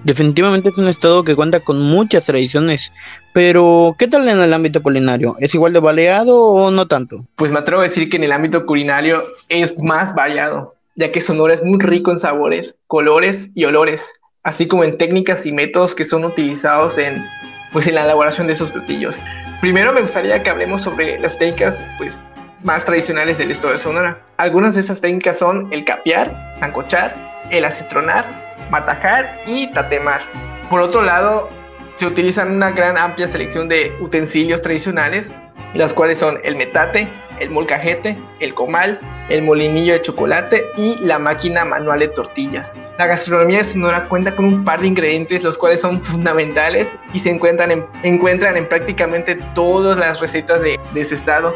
Definitivamente 0.03 0.69
es 0.69 0.77
un 0.77 0.87
estado 0.87 1.23
que 1.23 1.35
cuenta 1.35 1.59
con 1.59 1.81
muchas 1.81 2.25
tradiciones, 2.25 2.93
pero 3.33 3.95
¿qué 3.97 4.07
tal 4.07 4.29
en 4.29 4.39
el 4.39 4.53
ámbito 4.53 4.81
culinario? 4.81 5.35
¿Es 5.39 5.53
igual 5.53 5.73
de 5.73 5.79
variado 5.79 6.45
o 6.45 6.71
no 6.71 6.87
tanto? 6.87 7.25
Pues 7.35 7.51
me 7.51 7.59
atrevo 7.59 7.81
a 7.81 7.83
decir 7.83 8.09
que 8.09 8.17
en 8.17 8.23
el 8.23 8.31
ámbito 8.31 8.65
culinario 8.65 9.25
es 9.49 9.81
más 9.83 10.15
variado, 10.15 10.76
ya 10.97 11.11
que 11.11 11.21
Sonora 11.21 11.53
es 11.53 11.63
muy 11.63 11.79
rico 11.79 12.11
en 12.11 12.19
sabores, 12.19 12.75
colores 12.87 13.51
y 13.53 13.63
olores, 13.65 14.11
así 14.43 14.67
como 14.67 14.83
en 14.83 14.97
técnicas 14.97 15.45
y 15.45 15.51
métodos 15.51 15.95
que 15.95 16.03
son 16.03 16.25
utilizados 16.25 16.97
en, 16.97 17.23
pues, 17.71 17.87
en 17.87 17.95
la 17.95 18.03
elaboración 18.03 18.47
de 18.47 18.53
esos 18.53 18.71
platillos. 18.71 19.17
Primero 19.61 19.93
me 19.93 20.01
gustaría 20.01 20.41
que 20.41 20.49
hablemos 20.49 20.81
sobre 20.81 21.19
las 21.19 21.37
técnicas 21.37 21.85
pues, 21.97 22.19
más 22.63 22.83
tradicionales 22.83 23.37
del 23.37 23.51
estado 23.51 23.73
de 23.73 23.79
Sonora. 23.79 24.25
Algunas 24.37 24.73
de 24.73 24.81
esas 24.81 24.99
técnicas 24.99 25.37
son 25.37 25.71
el 25.71 25.85
capear, 25.85 26.51
sancochar, 26.55 27.15
el 27.51 27.63
acitronar, 27.63 28.57
matajar 28.71 29.39
y 29.45 29.71
tatemar. 29.73 30.21
Por 30.69 30.81
otro 30.81 31.01
lado, 31.01 31.49
se 31.95 32.07
utilizan 32.07 32.51
una 32.51 32.71
gran 32.71 32.97
amplia 32.97 33.27
selección 33.27 33.69
de 33.69 33.91
utensilios 34.01 34.61
tradicionales, 34.63 35.33
las 35.77 35.93
cuales 35.93 36.17
son 36.17 36.39
el 36.43 36.55
metate, 36.55 37.07
el 37.39 37.51
molcajete, 37.51 38.17
el 38.39 38.53
comal, 38.53 38.99
el 39.29 39.43
molinillo 39.43 39.93
de 39.93 40.01
chocolate 40.01 40.65
y 40.75 40.95
la 40.99 41.19
máquina 41.19 41.63
manual 41.65 41.99
de 41.99 42.07
tortillas. 42.07 42.75
La 42.97 43.05
gastronomía 43.05 43.59
de 43.59 43.63
Sonora 43.63 44.07
cuenta 44.09 44.35
con 44.35 44.45
un 44.45 44.65
par 44.65 44.81
de 44.81 44.87
ingredientes 44.87 45.43
los 45.43 45.57
cuales 45.57 45.81
son 45.81 46.01
fundamentales 46.03 46.97
y 47.13 47.19
se 47.19 47.29
encuentran 47.29 47.71
en, 47.71 47.85
encuentran 48.03 48.57
en 48.57 48.67
prácticamente 48.67 49.35
todas 49.53 49.97
las 49.97 50.19
recetas 50.19 50.61
de, 50.61 50.79
de 50.93 51.01
ese 51.01 51.15
estado. 51.15 51.55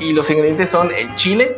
Y 0.00 0.12
los 0.12 0.30
ingredientes 0.30 0.70
son 0.70 0.90
el 0.94 1.14
chile, 1.14 1.56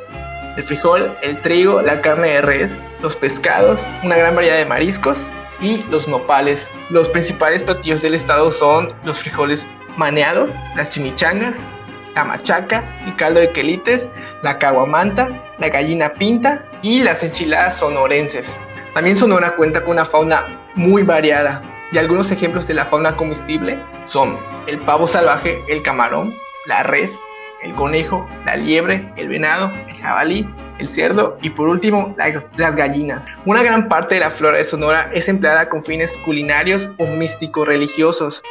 el 0.56 0.62
frijol, 0.64 1.16
el 1.22 1.40
trigo, 1.42 1.80
la 1.80 2.00
carne 2.00 2.28
de 2.28 2.40
res, 2.40 2.80
los 3.02 3.14
pescados, 3.14 3.80
una 4.02 4.16
gran 4.16 4.34
variedad 4.34 4.56
de 4.56 4.64
mariscos 4.64 5.30
y 5.60 5.78
los 5.90 6.08
nopales. 6.08 6.68
Los 6.90 7.08
principales 7.08 7.62
platillos 7.62 8.02
del 8.02 8.14
estado 8.14 8.50
son 8.50 8.92
los 9.04 9.20
frijoles 9.20 9.66
maneados, 9.98 10.54
las 10.76 10.88
chimichangas, 10.88 11.66
la 12.14 12.24
machaca, 12.24 12.82
el 13.04 13.14
caldo 13.16 13.40
de 13.40 13.52
quelites, 13.52 14.10
la 14.42 14.58
caguamanta, 14.58 15.28
la 15.58 15.68
gallina 15.68 16.12
pinta 16.14 16.64
y 16.82 17.02
las 17.02 17.22
enchiladas 17.22 17.76
sonorenses. 17.76 18.58
También 18.94 19.16
Sonora 19.16 19.54
cuenta 19.56 19.82
con 19.82 19.92
una 19.92 20.04
fauna 20.04 20.44
muy 20.74 21.02
variada 21.02 21.60
y 21.92 21.98
algunos 21.98 22.30
ejemplos 22.30 22.66
de 22.66 22.74
la 22.74 22.86
fauna 22.86 23.16
comestible 23.16 23.78
son 24.04 24.38
el 24.66 24.78
pavo 24.78 25.06
salvaje, 25.06 25.60
el 25.68 25.82
camarón, 25.82 26.34
la 26.66 26.82
res, 26.84 27.20
el 27.62 27.74
conejo, 27.74 28.26
la 28.44 28.56
liebre, 28.56 29.12
el 29.16 29.28
venado, 29.28 29.70
el 29.88 29.96
jabalí, 29.96 30.48
el 30.78 30.88
cerdo 30.88 31.38
y 31.42 31.50
por 31.50 31.68
último 31.68 32.14
las 32.56 32.76
gallinas. 32.76 33.26
Una 33.44 33.62
gran 33.62 33.88
parte 33.88 34.14
de 34.14 34.20
la 34.20 34.30
flora 34.30 34.58
de 34.58 34.64
Sonora 34.64 35.10
es 35.12 35.28
empleada 35.28 35.68
con 35.68 35.82
fines 35.82 36.16
culinarios 36.24 36.90
o 36.98 37.06
místicos 37.06 37.66
religiosos, 37.66 38.42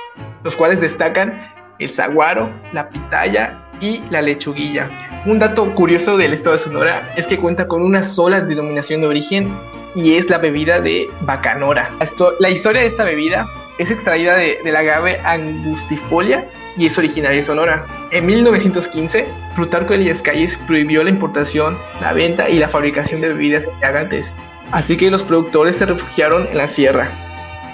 los 0.43 0.55
cuales 0.55 0.81
destacan 0.81 1.51
el 1.79 1.89
saguaro, 1.89 2.49
la 2.73 2.89
pitaya 2.89 3.66
y 3.81 4.01
la 4.09 4.21
lechuguilla. 4.21 4.89
Un 5.25 5.39
dato 5.39 5.73
curioso 5.75 6.17
del 6.17 6.33
estado 6.33 6.55
de 6.55 6.63
Sonora 6.63 7.13
es 7.17 7.27
que 7.27 7.37
cuenta 7.37 7.67
con 7.67 7.81
una 7.83 8.03
sola 8.03 8.39
denominación 8.39 9.01
de 9.01 9.07
origen 9.07 9.53
y 9.95 10.15
es 10.15 10.29
la 10.29 10.37
bebida 10.37 10.79
de 10.79 11.09
bacanora. 11.21 11.91
La 12.39 12.49
historia 12.49 12.81
de 12.81 12.87
esta 12.87 13.03
bebida 13.03 13.47
es 13.77 13.91
extraída 13.91 14.35
de, 14.35 14.59
del 14.63 14.75
agave 14.75 15.19
angustifolia 15.23 16.47
y 16.77 16.85
es 16.85 16.97
originaria 16.97 17.37
de 17.37 17.43
Sonora. 17.43 17.85
En 18.11 18.25
1915, 18.25 19.25
Plutarco 19.55 19.93
Elías 19.93 20.21
Calles 20.21 20.57
prohibió 20.67 21.03
la 21.03 21.09
importación, 21.09 21.77
la 22.01 22.13
venta 22.13 22.49
y 22.49 22.59
la 22.59 22.69
fabricación 22.69 23.21
de 23.21 23.29
bebidas 23.29 23.67
embriagantes, 23.67 24.37
así 24.71 24.95
que 24.95 25.11
los 25.11 25.23
productores 25.23 25.75
se 25.75 25.87
refugiaron 25.87 26.47
en 26.47 26.57
la 26.57 26.67
sierra, 26.67 27.09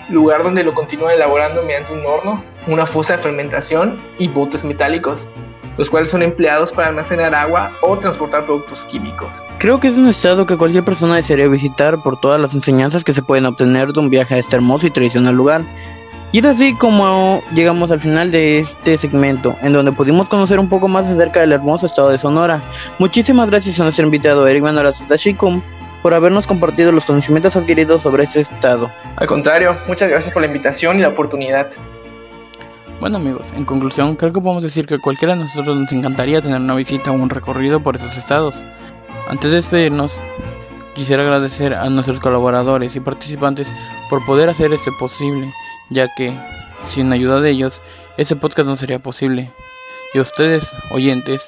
lugar 0.10 0.44
donde 0.44 0.63
lo 0.63 0.74
continúan 0.74 1.13
elaborando 1.13 1.63
mediante 1.63 1.94
un 1.94 2.06
horno, 2.06 2.44
una 2.68 2.86
fosa 2.86 3.18
de 3.18 3.24
fermentación 3.24 4.02
y 4.18 4.30
botes 4.30 4.63
metálicos, 4.63 5.28
los 5.78 5.90
cuales 5.90 6.10
son 6.10 6.22
empleados 6.22 6.72
para 6.72 6.90
almacenar 6.90 7.34
agua 7.34 7.72
o 7.82 7.98
transportar 7.98 8.46
productos 8.46 8.86
químicos. 8.86 9.32
Creo 9.58 9.80
que 9.80 9.88
es 9.88 9.96
un 9.96 10.08
estado 10.08 10.46
que 10.46 10.58
cualquier 10.58 10.84
persona 10.84 11.16
desearía 11.16 11.48
visitar 11.48 12.02
por 12.02 12.20
todas 12.20 12.40
las 12.40 12.54
enseñanzas 12.54 13.04
que 13.04 13.14
se 13.14 13.22
pueden 13.22 13.46
obtener 13.46 13.94
de 13.94 14.00
un 14.00 14.10
viaje 14.10 14.36
a 14.36 14.38
este 14.38 14.56
hermoso 14.56 14.88
y 14.88 14.92
tradicional 14.92 15.36
lugar. 15.36 15.64
Y 16.32 16.40
es 16.40 16.46
así 16.46 16.74
como 16.74 17.44
llegamos 17.54 17.92
al 17.92 18.02
final 18.02 18.32
de 18.32 18.60
este 18.60 18.98
segmento, 18.98 19.56
en 19.62 19.74
donde 19.74 19.92
pudimos 19.92 20.28
conocer 20.28 20.60
un 20.60 20.68
poco 20.68 20.88
más 20.88 21.06
acerca 21.06 21.42
del 21.42 21.52
hermoso 21.52 21.86
estado 21.86 22.10
de 22.10 22.18
Sonora. 22.18 22.62
Muchísimas 22.98 23.48
gracias 23.50 23.80
a 23.80 23.84
nuestro 23.84 24.06
invitado 24.06 24.48
Eric 24.48 24.64
Manuel 24.64 24.94
Shikum 24.94 25.62
por 26.02 26.14
habernos 26.14 26.48
compartido 26.48 26.92
los 26.92 27.06
conocimientos 27.06 27.56
adquiridos 27.56 28.02
sobre 28.02 28.24
este 28.24 28.42
estado. 28.42 28.92
Al 29.16 29.28
contrario, 29.28 29.78
muchas 29.88 30.10
gracias 30.10 30.34
por 30.34 30.42
la 30.42 30.48
invitación 30.48 30.98
y 30.98 31.02
la 31.02 31.10
oportunidad. 31.10 31.70
Bueno 33.04 33.18
amigos, 33.18 33.48
en 33.54 33.66
conclusión 33.66 34.16
creo 34.16 34.32
que 34.32 34.39
podemos 34.39 34.63
decir 34.63 34.88
que 34.88 34.98
cualquiera 34.98 35.36
de 35.36 35.44
nosotros 35.44 35.76
nos 35.76 35.92
encantaría 35.92 36.42
tener 36.42 36.62
una 36.62 36.74
visita 36.74 37.12
o 37.12 37.16
un 37.16 37.30
recorrido 37.30 37.84
por 37.84 37.98
esos 37.98 38.16
estados. 38.16 38.56
Antes 39.28 39.52
de 39.52 39.58
despedirnos, 39.58 40.13
quisiera 40.96 41.22
agradecer 41.22 41.74
a 41.74 41.89
nuestros 41.89 42.22
colaboradores 42.22 42.96
y 42.96 43.02
participantes 43.02 43.68
por 44.10 44.26
poder 44.26 44.48
hacer 44.48 44.72
esto 44.72 44.94
posible 44.98 45.54
ya 45.89 46.08
que 46.16 46.34
sin 46.88 47.12
ayuda 47.12 47.42
de 47.42 47.50
ellos 47.50 47.82
ese 48.16 48.38
podcast 48.38 48.70
no 48.70 48.78
sería 48.78 49.00
posible. 49.00 49.52
Y 50.13 50.20
a 50.20 50.22
ustedes, 50.22 50.72
oyentes, 50.89 51.42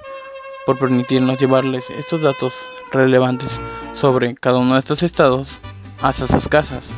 por 0.66 0.78
permitirnos 0.78 1.40
llevarles 1.40 1.90
estos 1.90 2.22
datos 2.22 2.52
relevantes 2.92 3.62
sobre 3.96 4.36
cada 4.36 4.58
uno 4.58 4.74
de 4.74 4.82
estos 4.82 5.04
estados 5.04 5.54
hasta 6.02 6.28
sus 6.28 6.50
casas. 6.50 6.90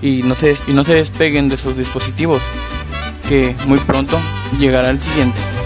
Y 0.00 0.22
no 0.22 0.34
se, 0.36 0.56
y 0.68 0.72
no 0.72 0.86
se 0.86 0.94
despeguen 0.94 1.50
de 1.50 1.58
sus 1.58 1.76
dispositivos, 1.76 2.40
que 3.28 3.54
muy 3.66 3.78
pronto 3.80 4.18
llegará 4.58 4.90
el 4.90 5.00
siguiente. 5.00 5.57